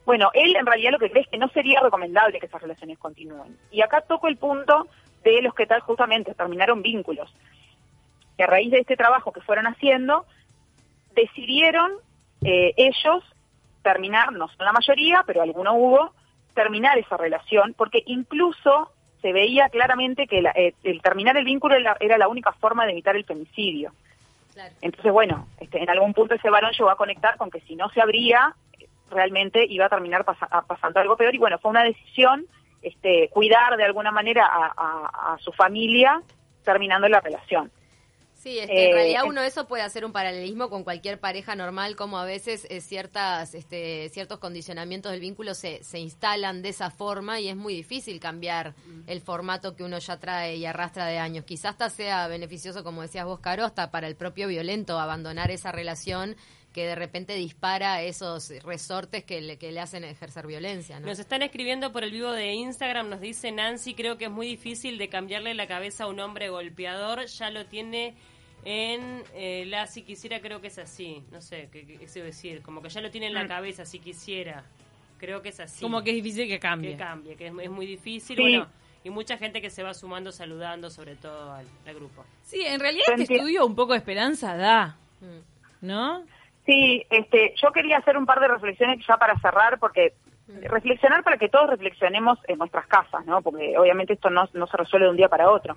bueno, 0.07 0.31
él 0.35 0.57
en 0.57 0.67
realidad 0.67 0.93
lo 0.93 0.99
que 0.99 1.11
cree 1.11 1.23
es 1.23 1.29
que 1.29 1.39
no 1.39 1.49
sería 1.49 1.81
recomendable 1.81 2.41
que 2.41 2.47
esas 2.47 2.63
relaciones 2.63 2.99
continúen. 2.99 3.57
Y 3.71 3.83
acá 3.83 4.01
toco 4.01 4.29
el 4.29 4.39
punto 4.39 4.89
de 5.23 5.43
los 5.43 5.55
que 5.55 5.67
tal 5.67 5.81
justamente 5.83 6.35
terminaron 6.35 6.83
vínculos, 6.83 7.33
que 8.37 8.45
a 8.45 8.47
raíz 8.47 8.71
de 8.71 8.79
este 8.79 8.97
trabajo 8.97 9.33
que 9.33 9.43
fueron 9.43 9.67
haciendo, 9.67 10.25
decidieron 11.15 11.93
eh, 12.43 12.73
ellos 12.77 13.23
terminar, 13.83 14.33
no 14.33 14.49
son 14.49 14.65
la 14.65 14.73
mayoría, 14.73 15.23
pero 15.27 15.43
alguno 15.43 15.75
hubo, 15.75 16.15
terminar 16.55 16.99
esa 16.99 17.17
relación, 17.17 17.75
porque 17.77 18.03
incluso 18.07 18.91
se 19.21 19.33
veía 19.33 19.69
claramente 19.69 20.27
que 20.27 20.39
eh, 20.55 20.75
el 20.83 21.03
terminar 21.03 21.37
el 21.37 21.45
vínculo 21.45 21.75
era, 21.75 22.19
la 22.19 22.29
única 22.29 22.53
forma 22.53 22.87
de 22.87 22.93
evitar 22.93 23.17
el 23.17 23.25
femicidio. 23.25 23.93
Entonces, 24.83 25.13
bueno, 25.13 25.47
este, 25.59 25.83
en 25.83 25.89
algún 25.89 26.13
punto 26.13 26.35
ese 26.35 26.51
varón 26.51 26.73
llegó 26.73 26.91
a 26.91 26.97
conectar 26.97 27.37
con 27.37 27.51
que 27.51 27.61
si 27.61 27.77
no 27.77 27.89
se 27.91 28.01
abría, 28.01 28.55
realmente 29.11 29.65
iba 29.69 29.87
a 29.87 29.89
terminar 29.89 30.25
pasando 30.25 31.01
algo 31.01 31.17
peor. 31.17 31.35
Y 31.35 31.39
bueno, 31.39 31.59
fue 31.59 31.71
una 31.71 31.85
decisión 31.85 32.47
este, 32.83 33.29
cuidar 33.29 33.77
de 33.77 33.85
alguna 33.85 34.11
manera 34.11 34.47
a 34.47 35.37
su 35.41 35.53
familia 35.53 36.21
terminando 36.65 37.09
la 37.09 37.21
relación. 37.21 37.71
Sí, 38.43 38.59
es 38.59 38.69
que 38.69 38.87
en 38.87 38.95
realidad 38.95 39.25
eh, 39.27 39.29
uno 39.29 39.43
eso 39.43 39.67
puede 39.67 39.83
hacer 39.83 40.03
un 40.03 40.13
paralelismo 40.13 40.71
con 40.71 40.83
cualquier 40.83 41.21
pareja 41.21 41.55
normal, 41.55 41.95
como 41.95 42.17
a 42.17 42.25
veces 42.25 42.67
eh, 42.71 42.81
ciertas, 42.81 43.55
este, 43.55 44.09
ciertos 44.09 44.39
condicionamientos 44.39 45.13
del 45.13 45.21
vínculo 45.21 45.53
se, 45.53 45.85
se 45.85 45.99
instalan 45.99 46.63
de 46.63 46.71
esa 46.71 46.91
forma 46.91 47.39
y 47.39 47.51
es 47.51 47.57
muy 47.57 47.75
difícil 47.75 48.19
cambiar 48.19 48.75
el 49.07 49.21
formato 49.21 49.77
que 49.77 49.85
uno 49.85 49.99
ya 49.99 50.19
trae 50.19 50.57
y 50.57 50.65
arrastra 50.65 51.05
de 51.05 51.19
años. 51.19 51.45
Quizás 51.45 51.73
hasta 51.73 51.91
sea 51.91 52.29
beneficioso, 52.29 52.83
como 52.83 53.03
decías 53.03 53.27
vos, 53.27 53.41
Caro, 53.41 53.67
hasta 53.67 53.91
para 53.91 54.09
el 54.09 54.17
propio 54.17 54.49
violento 54.49 54.99
abandonar 54.99 55.51
esa 55.51 55.71
relación 55.71 56.35
que 56.73 56.87
de 56.87 56.95
repente 56.95 57.35
dispara 57.35 58.03
esos 58.03 58.51
resortes 58.63 59.25
que 59.25 59.41
le, 59.41 59.59
que 59.59 59.73
le 59.73 59.81
hacen 59.81 60.05
ejercer 60.05 60.47
violencia. 60.47 61.01
Nos 61.01 61.19
están 61.19 61.43
escribiendo 61.43 61.93
por 61.93 62.05
el 62.05 62.13
vivo 62.13 62.31
de 62.33 62.53
Instagram, 62.53 63.09
nos 63.09 63.21
dice 63.21 63.51
Nancy, 63.51 63.95
creo 63.95 64.17
que 64.19 64.27
es 64.27 64.31
muy 64.31 64.47
difícil 64.47 64.99
de 64.99 65.09
cambiarle 65.09 65.55
la 65.55 65.67
cabeza 65.67 66.05
a 66.05 66.07
un 66.07 66.21
hombre 66.21 66.49
golpeador, 66.49 67.27
ya 67.27 67.51
lo 67.51 67.67
tiene 67.67 68.15
en 68.65 69.23
eh, 69.35 69.65
la 69.67 69.87
si 69.87 70.03
quisiera 70.03 70.41
creo 70.41 70.61
que 70.61 70.69
es 70.69 70.79
así, 70.79 71.25
no 71.31 71.41
sé, 71.41 71.69
qué, 71.73 71.87
qué, 71.87 72.23
decir, 72.23 72.63
como 72.63 72.83
que 72.83 72.89
ya 72.89 73.01
lo 73.01 73.11
tiene 73.11 73.29
en 73.29 73.35
la 73.35 73.45
mm. 73.45 73.49
cabeza 73.49 73.85
si 73.85 73.99
quisiera, 73.99 74.65
creo 75.19 75.43
que 75.43 75.51
es 75.51 75.61
así. 75.61 75.83
Como 75.83 76.03
que 76.03 76.11
es 76.11 76.17
difícil 76.17 76.49
que 76.49 76.59
cambie. 76.59 76.93
Que 76.93 76.97
cambie, 76.97 77.37
que 77.37 77.47
es, 77.47 77.71
muy 77.71 77.87
difícil, 77.87 78.39
bueno, 78.41 78.67
y 79.03 79.11
mucha 79.11 79.39
gente 79.39 79.63
que 79.63 79.71
se 79.71 79.83
va 79.83 79.95
sumando 79.95 80.31
saludando 80.31 80.91
sobre 80.91 81.17
todo 81.17 81.53
al, 81.53 81.67
grupo. 81.95 82.25
Sí, 82.43 82.63
en 82.67 82.81
realidad 82.81 83.07
este 83.17 83.35
estudio 83.35 83.67
un 83.67 83.75
poco 83.75 83.93
de 83.93 83.99
esperanza 83.99 84.57
da. 84.57 84.97
¿no? 85.81 86.25
Sí, 86.67 87.05
este, 87.11 87.55
yo 87.61 87.73
quería 87.73 87.99
hacer 87.99 88.17
un 88.17 88.27
par 88.27 88.41
de 88.41 88.49
reflexiones 88.49 89.05
ya 89.07 89.17
para 89.17 89.39
cerrar, 89.41 89.79
porque 89.79 90.15
mm. 90.47 90.67
reflexionar 90.69 91.25
para 91.25 91.39
que 91.39 91.49
todos 91.49 91.71
reflexionemos 91.71 92.39
en 92.47 92.59
nuestras 92.59 92.87
casas, 92.87 93.25
¿no? 93.27 93.43
Porque 93.43 93.77
obviamente 93.79 94.13
esto 94.13 94.31
no, 94.31 94.49
no 94.53 94.67
se 94.67 94.77
resuelve 94.77 95.07
de 95.07 95.11
un 95.11 95.17
día 95.17 95.29
para 95.29 95.51
otro. 95.51 95.77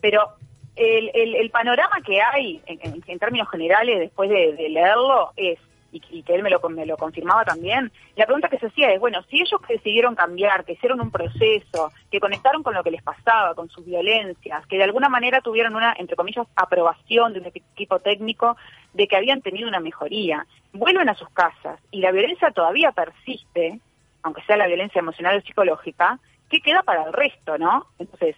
Pero 0.00 0.36
el, 0.76 1.34
el, 1.34 1.50
panorama 1.50 2.00
que 2.04 2.20
hay 2.20 2.62
en, 2.66 3.18
términos 3.18 3.48
generales 3.50 3.98
después 3.98 4.30
de, 4.30 4.68
leerlo 4.70 5.32
es, 5.36 5.58
y, 5.92 6.22
que 6.22 6.34
él 6.34 6.42
me 6.42 6.48
lo, 6.48 6.60
me 6.70 6.86
lo 6.86 6.96
confirmaba 6.96 7.44
también, 7.44 7.92
la 8.16 8.24
pregunta 8.24 8.48
que 8.48 8.58
se 8.58 8.66
hacía 8.66 8.90
es, 8.92 8.98
bueno, 8.98 9.22
si 9.24 9.40
ellos 9.40 9.60
decidieron 9.68 10.14
cambiar, 10.14 10.64
que 10.64 10.72
hicieron 10.72 11.00
un 11.00 11.10
proceso, 11.10 11.92
que 12.10 12.20
conectaron 12.20 12.62
con 12.62 12.72
lo 12.72 12.82
que 12.82 12.90
les 12.90 13.02
pasaba, 13.02 13.54
con 13.54 13.68
sus 13.68 13.84
violencias, 13.84 14.66
que 14.66 14.78
de 14.78 14.84
alguna 14.84 15.10
manera 15.10 15.42
tuvieron 15.42 15.76
una, 15.76 15.94
entre 15.98 16.16
comillas, 16.16 16.46
aprobación 16.56 17.34
de 17.34 17.40
un 17.40 17.46
equipo 17.46 17.98
técnico 17.98 18.56
de 18.94 19.06
que 19.06 19.16
habían 19.16 19.42
tenido 19.42 19.68
una 19.68 19.80
mejoría, 19.80 20.46
vuelven 20.72 21.10
a 21.10 21.14
sus 21.14 21.28
casas 21.30 21.78
y 21.90 22.00
la 22.00 22.12
violencia 22.12 22.50
todavía 22.50 22.92
persiste, 22.92 23.78
aunque 24.22 24.42
sea 24.42 24.56
la 24.56 24.66
violencia 24.66 25.00
emocional 25.00 25.36
o 25.36 25.42
psicológica, 25.42 26.18
¿qué 26.48 26.60
queda 26.60 26.82
para 26.82 27.04
el 27.04 27.12
resto, 27.12 27.58
no? 27.58 27.86
Entonces, 27.98 28.36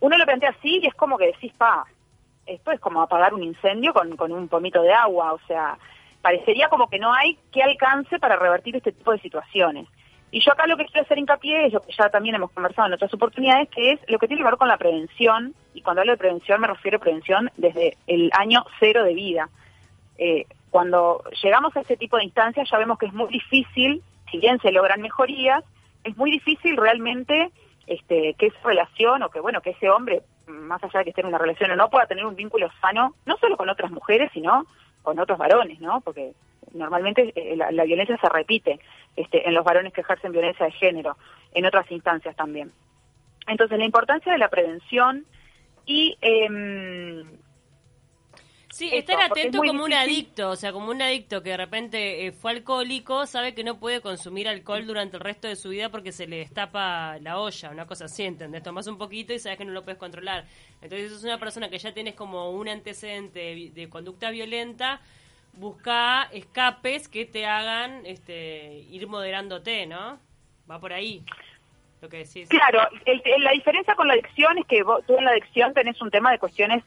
uno 0.00 0.16
lo 0.16 0.24
plantea 0.24 0.50
así 0.50 0.80
y 0.82 0.86
es 0.86 0.94
como 0.94 1.18
que 1.18 1.26
decís, 1.26 1.52
pa, 1.56 1.84
esto 2.46 2.72
es 2.72 2.80
como 2.80 3.02
apagar 3.02 3.34
un 3.34 3.42
incendio 3.42 3.92
con, 3.92 4.16
con 4.16 4.32
un 4.32 4.48
pomito 4.48 4.82
de 4.82 4.92
agua, 4.92 5.32
o 5.32 5.38
sea, 5.46 5.78
parecería 6.22 6.68
como 6.68 6.88
que 6.88 6.98
no 6.98 7.12
hay 7.12 7.38
que 7.52 7.62
alcance 7.62 8.18
para 8.18 8.36
revertir 8.36 8.76
este 8.76 8.92
tipo 8.92 9.12
de 9.12 9.20
situaciones. 9.20 9.86
Y 10.32 10.40
yo 10.40 10.52
acá 10.52 10.66
lo 10.66 10.76
que 10.76 10.86
quiero 10.86 11.02
hacer 11.02 11.18
hincapié 11.18 11.66
es 11.66 11.72
lo 11.72 11.80
que 11.80 11.92
ya 11.92 12.08
también 12.08 12.36
hemos 12.36 12.52
conversado 12.52 12.86
en 12.86 12.94
otras 12.94 13.12
oportunidades, 13.12 13.68
que 13.68 13.92
es 13.92 14.00
lo 14.08 14.18
que 14.18 14.28
tiene 14.28 14.42
que 14.42 14.48
ver 14.48 14.58
con 14.58 14.68
la 14.68 14.76
prevención, 14.76 15.54
y 15.74 15.82
cuando 15.82 16.02
hablo 16.02 16.12
de 16.12 16.18
prevención 16.18 16.60
me 16.60 16.68
refiero 16.68 16.98
a 16.98 17.00
prevención 17.00 17.50
desde 17.56 17.96
el 18.06 18.30
año 18.34 18.64
cero 18.78 19.02
de 19.02 19.14
vida. 19.14 19.48
Eh, 20.18 20.46
cuando 20.70 21.24
llegamos 21.42 21.76
a 21.76 21.80
este 21.80 21.96
tipo 21.96 22.16
de 22.16 22.24
instancias 22.24 22.68
ya 22.70 22.78
vemos 22.78 22.98
que 22.98 23.06
es 23.06 23.12
muy 23.12 23.28
difícil, 23.28 24.02
si 24.30 24.38
bien 24.38 24.60
se 24.60 24.70
logran 24.70 25.00
mejorías, 25.00 25.64
es 26.04 26.16
muy 26.16 26.30
difícil 26.30 26.76
realmente 26.76 27.50
este, 27.86 28.34
que 28.34 28.46
esa 28.46 28.60
relación 28.62 29.22
o 29.22 29.30
que 29.30 29.40
bueno 29.40 29.60
que 29.60 29.70
ese 29.70 29.90
hombre 29.90 30.22
más 30.46 30.82
allá 30.82 31.00
de 31.00 31.04
que 31.04 31.10
esté 31.10 31.20
en 31.20 31.28
una 31.28 31.38
relación 31.38 31.70
o 31.70 31.76
no 31.76 31.90
pueda 31.90 32.06
tener 32.06 32.26
un 32.26 32.36
vínculo 32.36 32.70
sano 32.80 33.14
no 33.26 33.36
solo 33.38 33.56
con 33.56 33.68
otras 33.68 33.90
mujeres 33.90 34.30
sino 34.32 34.66
con 35.02 35.18
otros 35.18 35.38
varones 35.38 35.80
no 35.80 36.00
porque 36.00 36.32
normalmente 36.72 37.32
eh, 37.34 37.56
la, 37.56 37.84
violencia 37.84 38.16
se 38.18 38.28
repite 38.28 38.80
este, 39.16 39.46
en 39.48 39.54
los 39.54 39.64
varones 39.64 39.92
que 39.92 40.02
ejercen 40.02 40.32
violencia 40.32 40.66
de 40.66 40.72
género 40.72 41.16
en 41.52 41.66
otras 41.66 41.90
instancias 41.90 42.36
también. 42.36 42.72
Entonces 43.46 43.78
la 43.78 43.84
importancia 43.84 44.32
de 44.32 44.38
la 44.38 44.48
prevención 44.48 45.24
y 45.86 46.16
eh, 46.20 47.24
Sí, 48.70 48.88
estar 48.92 49.20
atento 49.20 49.58
como 49.58 49.84
un 49.84 49.92
adicto, 49.92 50.50
o 50.50 50.56
sea, 50.56 50.72
como 50.72 50.92
un 50.92 51.02
adicto 51.02 51.42
que 51.42 51.50
de 51.50 51.56
repente 51.56 52.26
eh, 52.26 52.32
fue 52.32 52.52
alcohólico, 52.52 53.26
sabe 53.26 53.52
que 53.52 53.64
no 53.64 53.80
puede 53.80 54.00
consumir 54.00 54.46
alcohol 54.48 54.86
durante 54.86 55.16
el 55.16 55.24
resto 55.24 55.48
de 55.48 55.56
su 55.56 55.70
vida 55.70 55.88
porque 55.88 56.12
se 56.12 56.28
le 56.28 56.36
destapa 56.36 57.18
la 57.18 57.40
olla, 57.40 57.70
una 57.70 57.86
cosa 57.86 58.04
así, 58.04 58.22
¿entendés? 58.22 58.62
Tomás 58.62 58.86
un 58.86 58.96
poquito 58.96 59.32
y 59.32 59.40
sabes 59.40 59.58
que 59.58 59.64
no 59.64 59.72
lo 59.72 59.82
puedes 59.82 59.98
controlar. 59.98 60.44
Entonces, 60.80 61.10
es 61.10 61.24
una 61.24 61.38
persona 61.38 61.68
que 61.68 61.78
ya 61.78 61.92
tienes 61.92 62.14
como 62.14 62.50
un 62.50 62.68
antecedente 62.68 63.72
de, 63.74 63.88
conducta 63.88 64.30
violenta, 64.30 65.00
busca 65.54 66.28
escapes 66.32 67.08
que 67.08 67.26
te 67.26 67.46
hagan 67.46 68.06
este, 68.06 68.86
ir 68.88 69.08
moderándote, 69.08 69.84
¿no? 69.86 70.20
Va 70.70 70.78
por 70.78 70.92
ahí. 70.92 71.24
Lo 72.00 72.08
que 72.08 72.18
decís. 72.18 72.48
Claro, 72.48 72.88
la 73.40 73.50
diferencia 73.50 73.96
con 73.96 74.06
la 74.06 74.14
adicción 74.14 74.58
es 74.58 74.66
que 74.66 74.84
vos, 74.84 75.04
tú 75.06 75.18
en 75.18 75.24
la 75.24 75.32
adicción 75.32 75.74
tenés 75.74 76.00
un 76.00 76.10
tema 76.10 76.30
de 76.30 76.38
cuestiones, 76.38 76.84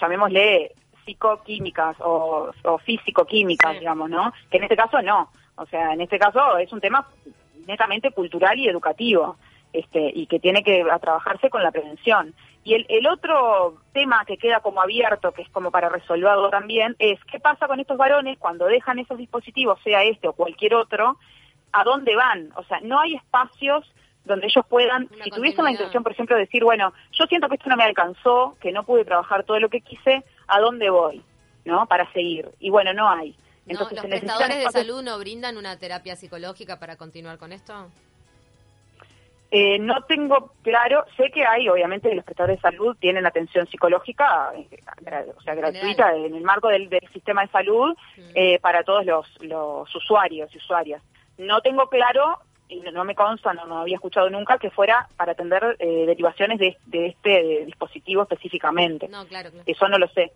llamémosle 0.00 0.72
psicoquímicas 1.04 1.96
o, 2.00 2.50
o 2.64 2.78
físico-químicas, 2.78 3.72
Sí. 3.72 3.78
digamos, 3.80 4.10
¿no? 4.10 4.32
Que 4.50 4.58
en 4.58 4.64
este 4.64 4.76
caso 4.76 5.00
no. 5.02 5.30
O 5.56 5.66
sea, 5.66 5.92
en 5.92 6.00
este 6.00 6.18
caso 6.18 6.58
es 6.58 6.72
un 6.72 6.80
tema 6.80 7.06
netamente 7.66 8.10
cultural 8.10 8.58
y 8.58 8.68
educativo, 8.68 9.36
este, 9.72 10.10
y 10.14 10.26
que 10.26 10.38
tiene 10.38 10.62
que 10.62 10.84
a 10.90 10.98
trabajarse 10.98 11.50
con 11.50 11.62
la 11.62 11.70
prevención. 11.72 12.34
Y 12.62 12.74
el, 12.74 12.86
el 12.88 13.06
otro 13.06 13.76
tema 13.92 14.24
que 14.24 14.36
queda 14.38 14.60
como 14.60 14.80
abierto, 14.80 15.32
que 15.32 15.42
es 15.42 15.48
como 15.50 15.70
para 15.70 15.88
resolverlo 15.88 16.48
también, 16.50 16.96
es 16.98 17.22
qué 17.24 17.38
pasa 17.40 17.66
con 17.66 17.80
estos 17.80 17.98
varones 17.98 18.38
cuando 18.38 18.66
dejan 18.66 18.98
esos 18.98 19.18
dispositivos, 19.18 19.78
sea 19.82 20.02
este 20.02 20.28
o 20.28 20.32
cualquier 20.32 20.74
otro, 20.74 21.18
a 21.72 21.84
dónde 21.84 22.14
van. 22.16 22.50
O 22.56 22.64
sea, 22.64 22.80
no 22.82 23.00
hay 23.00 23.16
espacios 23.16 23.84
donde 24.24 24.46
ellos 24.46 24.64
puedan, 24.68 25.08
si 25.22 25.30
tuviesen 25.30 25.64
la 25.64 25.70
intención, 25.72 26.02
por 26.02 26.12
ejemplo, 26.12 26.34
de 26.36 26.42
decir, 26.42 26.64
bueno, 26.64 26.92
yo 27.12 27.26
siento 27.26 27.48
que 27.48 27.56
esto 27.56 27.68
no 27.68 27.76
me 27.76 27.84
alcanzó, 27.84 28.56
que 28.60 28.72
no 28.72 28.84
pude 28.84 29.04
trabajar 29.04 29.44
todo 29.44 29.58
lo 29.60 29.68
que 29.68 29.80
quise, 29.80 30.24
¿a 30.48 30.60
dónde 30.60 30.88
voy? 30.90 31.22
¿No? 31.64 31.86
Para 31.86 32.10
seguir. 32.12 32.48
Y 32.58 32.70
bueno, 32.70 32.92
no 32.92 33.08
hay. 33.08 33.30
No, 33.66 33.72
Entonces, 33.72 33.96
¿Los 33.96 34.02
se 34.02 34.08
necesitan 34.08 34.36
prestadores 34.38 34.58
de 34.74 34.80
salud 34.80 35.02
no 35.02 35.18
brindan 35.18 35.56
una 35.56 35.78
terapia 35.78 36.16
psicológica 36.16 36.78
para 36.78 36.96
continuar 36.96 37.38
con 37.38 37.52
esto? 37.52 37.88
Eh, 39.50 39.78
no 39.78 40.02
tengo 40.08 40.52
claro, 40.62 41.04
sé 41.16 41.30
que 41.30 41.44
hay, 41.46 41.68
obviamente, 41.68 42.12
los 42.12 42.24
prestadores 42.24 42.56
de 42.56 42.62
salud 42.62 42.96
tienen 42.98 43.24
atención 43.24 43.66
psicológica, 43.68 44.52
eh, 44.56 44.66
o 45.36 45.40
sea, 45.42 45.54
gratuita 45.54 46.08
General. 46.10 46.24
en 46.24 46.34
el 46.34 46.42
marco 46.42 46.68
del, 46.68 46.88
del 46.88 47.08
sistema 47.12 47.42
de 47.42 47.48
salud 47.48 47.94
Mm. 48.16 48.20
eh, 48.34 48.58
para 48.60 48.82
todos 48.82 49.06
los, 49.06 49.26
los 49.42 49.94
usuarios 49.94 50.52
y 50.52 50.58
usuarias. 50.58 51.00
No 51.38 51.60
tengo 51.60 51.88
claro, 51.88 52.38
no, 52.80 52.90
no 52.92 53.04
me 53.04 53.14
consta, 53.14 53.52
no, 53.52 53.66
no 53.66 53.78
había 53.78 53.96
escuchado 53.96 54.28
nunca, 54.30 54.58
que 54.58 54.70
fuera 54.70 55.08
para 55.16 55.32
atender 55.32 55.76
eh, 55.78 56.06
derivaciones 56.06 56.58
de, 56.58 56.76
de 56.86 57.06
este 57.08 57.64
dispositivo 57.66 58.22
específicamente. 58.22 59.08
No, 59.08 59.26
claro, 59.26 59.50
claro. 59.50 59.64
Eso 59.66 59.88
no 59.88 59.98
lo 59.98 60.08
sé. 60.08 60.32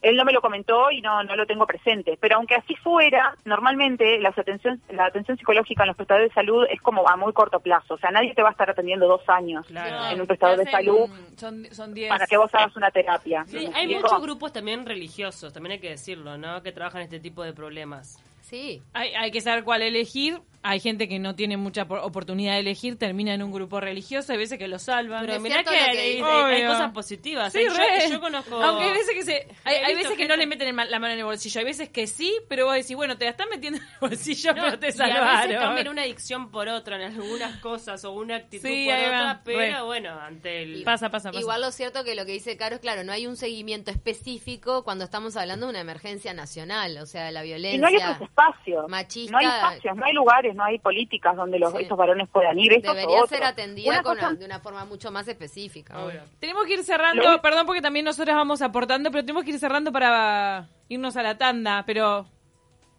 Él 0.00 0.14
no 0.14 0.24
me 0.24 0.32
lo 0.32 0.40
comentó 0.40 0.92
y 0.92 1.00
no, 1.00 1.24
no 1.24 1.34
lo 1.34 1.44
tengo 1.44 1.66
presente. 1.66 2.16
Pero 2.20 2.36
aunque 2.36 2.54
así 2.54 2.76
fuera, 2.76 3.34
normalmente 3.44 4.20
las 4.20 4.38
atención, 4.38 4.80
la 4.90 5.06
atención 5.06 5.36
psicológica 5.36 5.82
en 5.82 5.88
los 5.88 5.96
prestadores 5.96 6.28
de 6.30 6.34
salud 6.34 6.64
es 6.70 6.80
como 6.80 7.08
a 7.08 7.16
muy 7.16 7.32
corto 7.32 7.58
plazo. 7.58 7.94
O 7.94 7.98
sea, 7.98 8.12
nadie 8.12 8.32
te 8.32 8.40
va 8.42 8.50
a 8.50 8.52
estar 8.52 8.70
atendiendo 8.70 9.08
dos 9.08 9.28
años 9.28 9.66
Claro. 9.66 10.14
en 10.14 10.20
un 10.20 10.26
prestador 10.28 10.58
de 10.58 10.70
salud 10.70 11.10
Son, 11.36 11.66
son 11.72 11.94
10. 11.94 12.10
para 12.10 12.26
que 12.28 12.36
vos 12.36 12.54
hagas 12.54 12.76
una 12.76 12.92
terapia. 12.92 13.44
Sí, 13.46 13.56
¿Me 13.56 13.60
hay 13.74 13.86
explico? 13.86 14.02
muchos 14.02 14.22
grupos 14.22 14.52
también 14.52 14.86
religiosos, 14.86 15.52
también 15.52 15.72
hay 15.72 15.80
que 15.80 15.90
decirlo, 15.90 16.38
¿no? 16.38 16.62
Que 16.62 16.70
trabajan 16.70 17.02
este 17.02 17.18
tipo 17.18 17.42
de 17.42 17.52
problemas. 17.52 18.22
Sí. 18.42 18.80
Hay, 18.94 19.12
hay 19.14 19.30
que 19.32 19.40
saber 19.40 19.64
cuál 19.64 19.82
elegir. 19.82 20.40
Hay 20.62 20.80
gente 20.80 21.08
que 21.08 21.18
no 21.20 21.34
tiene 21.36 21.56
mucha 21.56 21.86
por- 21.86 22.00
oportunidad 22.00 22.54
de 22.54 22.58
elegir, 22.60 22.98
termina 22.98 23.32
en 23.32 23.42
un 23.42 23.52
grupo 23.52 23.80
religioso, 23.80 24.32
hay 24.32 24.38
veces 24.38 24.58
que 24.58 24.66
lo 24.68 24.78
salvan. 24.78 25.20
Pero 25.20 25.34
es 25.34 25.40
mirá 25.40 25.54
cierto 25.56 25.70
que, 25.70 25.78
lo 26.20 26.26
que 26.26 26.54
hay, 26.56 26.66
cosas 26.66 26.92
positivas. 26.92 27.52
Sí, 27.52 27.60
¿eh? 27.60 28.08
Yo- 28.10 28.20
conozco... 28.20 28.60
Aunque 28.62 28.84
hay 28.84 28.92
veces 28.92 29.14
que 29.14 29.22
se, 29.24 29.48
hay, 29.64 29.76
hay 29.76 29.94
veces 29.94 30.16
que 30.16 30.26
no 30.26 30.34
le 30.36 30.46
meten 30.46 30.74
la 30.74 30.98
mano 30.98 31.12
en 31.12 31.18
el 31.20 31.24
bolsillo, 31.24 31.60
hay 31.60 31.64
veces 31.64 31.88
que 31.90 32.06
sí, 32.08 32.34
pero 32.48 32.66
vos 32.66 32.74
decís, 32.74 32.96
bueno, 32.96 33.16
te 33.16 33.24
la 33.24 33.30
están 33.30 33.48
metiendo 33.50 33.78
en 33.78 33.84
el 33.84 33.90
bolsillo, 34.00 34.52
No, 34.54 34.62
pero 34.64 34.78
te 34.80 34.86
y 34.86 34.90
a 34.90 34.92
salvaron. 34.92 35.48
veces 35.48 35.62
cambian 35.62 35.88
una 35.88 36.02
adicción 36.02 36.50
por 36.50 36.68
otra 36.68 36.96
en 36.96 37.02
algunas 37.02 37.58
cosas 37.60 38.04
o 38.04 38.12
una 38.12 38.36
actitud 38.36 38.66
Sí, 38.66 38.86
por 38.86 38.94
va, 38.94 39.20
otra, 39.20 39.42
pero 39.44 39.86
bueno, 39.86 40.10
ante 40.20 40.62
el... 40.64 40.82
Pasa, 40.82 41.08
pasa, 41.08 41.30
pasa. 41.30 41.40
Igual 41.40 41.60
lo 41.60 41.70
cierto 41.70 42.02
que 42.04 42.14
lo 42.16 42.26
que 42.26 42.32
dice 42.32 42.56
Caro 42.56 42.74
es 42.74 42.80
claro, 42.80 43.04
no 43.04 43.12
hay 43.12 43.26
un 43.26 43.36
seguimiento 43.36 43.90
específico 43.92 44.82
cuando 44.84 45.04
estamos 45.04 45.36
hablando 45.36 45.66
de 45.66 45.70
una 45.70 45.80
emergencia 45.80 46.34
nacional, 46.34 46.98
o 46.98 47.06
sea, 47.06 47.30
la 47.30 47.42
violencia. 47.42 47.76
Y 47.76 47.80
no 47.80 47.86
hay 47.86 47.96
otros 47.96 48.22
espacios. 48.28 48.88
machista. 48.88 49.32
No 49.32 49.38
hay 49.38 49.46
espacios, 49.46 49.96
no 49.96 50.04
hay 50.04 50.12
lugares, 50.14 50.47
no 50.54 50.64
hay 50.64 50.78
políticas 50.78 51.36
donde 51.36 51.58
los, 51.58 51.72
Sí. 51.72 51.82
estos 51.82 51.96
varones 51.98 52.28
puedan 52.28 52.58
ir. 52.58 52.80
Debería 52.82 53.26
ser 53.26 53.44
atendida 53.44 53.90
Una 53.90 54.02
con 54.02 54.14
cosa- 54.16 54.28
una- 54.30 54.38
de 54.38 54.44
una 54.46 54.60
forma 54.60 54.84
mucho 54.84 55.10
más 55.10 55.26
específica. 55.28 56.04
Obvio. 56.04 56.22
Tenemos 56.40 56.64
que 56.66 56.74
ir 56.74 56.84
cerrando, 56.84 57.22
Lo- 57.22 57.40
perdón 57.42 57.66
porque 57.66 57.82
también 57.82 58.04
nosotras 58.04 58.36
vamos 58.36 58.62
aportando, 58.62 59.10
pero 59.10 59.22
tenemos 59.24 59.44
que 59.44 59.50
ir 59.50 59.58
cerrando 59.58 59.92
para 59.92 60.68
irnos 60.88 61.16
a 61.16 61.22
la 61.22 61.36
tanda, 61.38 61.82
pero 61.86 62.26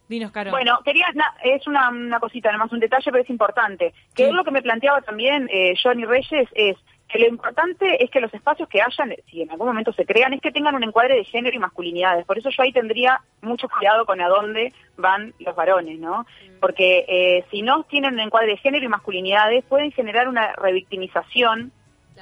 dinos, 0.08 0.32
Caro. 0.32 0.52
Bueno, 0.52 0.80
quería, 0.84 1.06
na- 1.14 1.36
es 1.44 1.66
una, 1.68 1.90
una 1.90 2.20
cosita, 2.20 2.52
nomás 2.52 2.72
un 2.72 2.80
detalle, 2.80 3.12
pero 3.12 3.20
es 3.24 3.30
importante. 3.30 3.94
Que 4.16 4.24
Sí. 4.24 4.30
es 4.30 4.34
lo 4.34 4.44
que 4.44 4.52
me 4.52 4.62
planteaba 4.62 5.02
también 5.02 5.48
eh, 5.52 5.74
Johnny 5.82 6.06
Reyes 6.06 6.48
es 6.54 6.78
que 7.10 7.20
lo 7.20 7.28
importante 7.28 8.04
es 8.04 8.12
que 8.12 8.22
los 8.22 8.34
espacios 8.34 8.70
que 8.70 8.82
hayan, 8.82 9.16
si 9.30 9.42
en 9.42 9.50
algún 9.50 9.68
momento 9.68 9.92
se 9.92 10.06
crean, 10.06 10.32
es 10.34 10.42
que 10.42 10.52
tengan 10.52 10.76
un 10.76 10.84
encuadre 10.84 11.16
de 11.16 11.26
género 11.26 11.56
y 11.56 11.60
masculinidades. 11.60 12.24
Por 12.26 12.38
eso 12.38 12.50
yo 12.52 12.62
ahí 12.62 12.72
tendría 12.72 13.20
mucho 13.42 13.68
cuidado 13.68 14.06
con 14.06 14.22
a 14.22 14.28
dónde 14.28 14.74
van 14.96 15.34
los 15.40 15.56
varones, 15.56 16.00
¿no? 16.00 16.28
Porque 16.62 17.06
eh, 17.08 17.46
si 17.50 17.64
no 17.64 17.84
tienen 17.84 18.14
un 18.14 18.20
encuadre 18.20 18.52
de 18.52 18.58
género 18.58 18.86
y 18.86 18.90
masculinidades, 18.90 19.66
pueden 19.66 19.92
generar 19.92 20.28
una 20.28 20.54
revictimización 20.54 21.72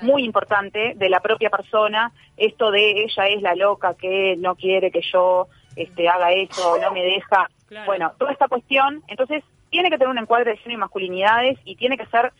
muy 0.01 0.23
importante 0.23 0.93
de 0.95 1.09
la 1.09 1.19
propia 1.19 1.49
persona, 1.49 2.11
esto 2.37 2.71
de 2.71 3.03
ella 3.03 3.27
es 3.27 3.41
la 3.41 3.55
loca 3.55 3.95
que 3.95 4.35
no 4.37 4.55
quiere 4.55 4.91
que 4.91 5.01
yo 5.01 5.47
este, 5.75 6.07
haga 6.07 6.31
eso 6.31 6.77
no 6.79 6.91
me 6.91 7.03
deja. 7.03 7.49
Claro. 7.67 7.85
Bueno, 7.87 8.13
toda 8.17 8.31
esta 8.31 8.47
cuestión, 8.47 9.03
entonces 9.07 9.43
tiene 9.69 9.89
que 9.89 9.97
tener 9.97 10.09
un 10.09 10.17
encuadre 10.17 10.51
de 10.51 10.57
género 10.57 10.77
y 10.77 10.81
masculinidades 10.81 11.59
y 11.65 11.75
tiene 11.75 11.97
que 11.97 12.05
ser 12.05 12.31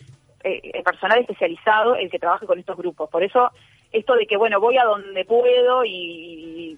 eh, 0.44 0.62
el 0.74 0.84
personal 0.84 1.20
especializado 1.20 1.96
el 1.96 2.10
que 2.10 2.20
trabaje 2.20 2.46
con 2.46 2.60
estos 2.60 2.78
grupos. 2.78 3.10
Por 3.10 3.24
eso, 3.24 3.50
esto 3.92 4.16
de 4.16 4.26
que, 4.28 4.38
bueno, 4.38 4.60
voy 4.60 4.78
a 4.78 4.84
donde 4.84 5.26
puedo 5.26 5.84
y, 5.86 5.92
y 5.92 6.78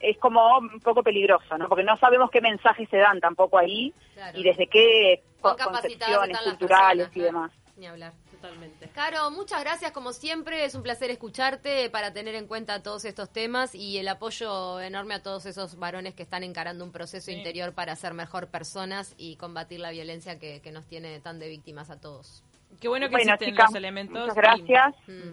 es 0.00 0.18
como 0.18 0.58
un 0.58 0.80
poco 0.80 1.02
peligroso, 1.02 1.56
¿no? 1.58 1.68
Porque 1.68 1.84
no 1.84 1.96
sabemos 1.98 2.30
qué 2.30 2.40
mensajes 2.40 2.88
se 2.90 2.98
dan 2.98 3.20
tampoco 3.20 3.58
ahí 3.58 3.92
Claro. 4.14 4.38
y 4.38 4.42
desde 4.42 4.66
qué 4.66 5.22
Cuán 5.40 5.54
co- 5.56 5.64
capacitadas 5.64 6.16
concepciones 6.18 6.38
culturales 6.42 7.08
personas, 7.08 7.16
y 7.16 7.20
demás. 7.20 7.52
Ni 7.76 7.86
hablar. 7.86 8.12
Totalmente. 8.30 8.88
Caro, 8.90 9.30
muchas 9.30 9.60
gracias 9.64 9.92
como 9.92 10.12
siempre, 10.12 10.64
es 10.64 10.74
un 10.74 10.82
placer 10.82 11.10
escucharte 11.10 11.88
para 11.88 12.12
tener 12.12 12.34
en 12.34 12.46
cuenta 12.46 12.82
todos 12.82 13.04
estos 13.06 13.32
temas 13.32 13.74
y 13.74 13.96
el 13.98 14.06
apoyo 14.08 14.78
enorme 14.80 15.14
a 15.14 15.22
todos 15.22 15.46
esos 15.46 15.78
varones 15.78 16.14
que 16.14 16.22
están 16.22 16.44
encarando 16.44 16.84
un 16.84 16.92
proceso 16.92 17.30
interior 17.30 17.72
para 17.74 17.96
ser 17.96 18.12
mejor 18.12 18.48
personas 18.48 19.14
y 19.16 19.36
combatir 19.36 19.80
la 19.80 19.90
violencia 19.90 20.38
que, 20.38 20.60
que 20.60 20.70
nos 20.70 20.86
tiene 20.86 21.18
tan 21.20 21.38
de 21.38 21.48
víctimas 21.48 21.88
a 21.90 21.98
todos. 21.98 22.44
Qué 22.80 22.88
bueno 22.88 23.06
que 23.08 23.12
Bueno, 23.16 23.32
existen 23.34 23.54
chicas, 23.54 23.70
los 23.70 23.76
elementos. 23.76 24.20
muchas 24.20 24.34
gracias. 24.36 24.94
Mm. 25.06 25.32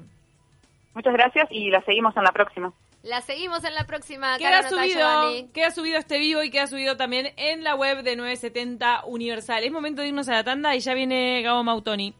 Muchas 0.94 1.14
gracias 1.14 1.48
y 1.52 1.70
la 1.70 1.82
seguimos 1.84 2.16
en 2.18 2.24
la 2.24 2.32
próxima. 2.32 2.74
La 3.02 3.20
seguimos 3.22 3.64
en 3.66 3.74
la 3.76 3.86
próxima. 3.86 4.38
Queda 4.38 4.52
Caro 4.62 4.64
Natalia 4.72 4.96
Giovanni. 4.96 5.38
subido, 5.40 5.54
queda 5.54 5.72
subido 5.72 5.98
este 6.00 6.20
vivo 6.20 6.42
y 6.44 6.50
queda 6.52 6.68
subido 6.68 6.96
también 6.96 7.34
en 7.36 7.64
la 7.64 7.76
web 7.76 8.02
de 8.04 8.16
970 8.16 9.04
Universal. 9.06 9.64
Es 9.64 9.72
momento 9.74 10.02
de 10.02 10.08
irnos 10.08 10.30
a 10.30 10.34
la 10.34 10.44
tanda 10.46 10.74
y 10.76 10.80
ya 10.80 10.94
viene 10.94 11.42
Gabo 11.42 11.64
Mautoni. 11.64 12.14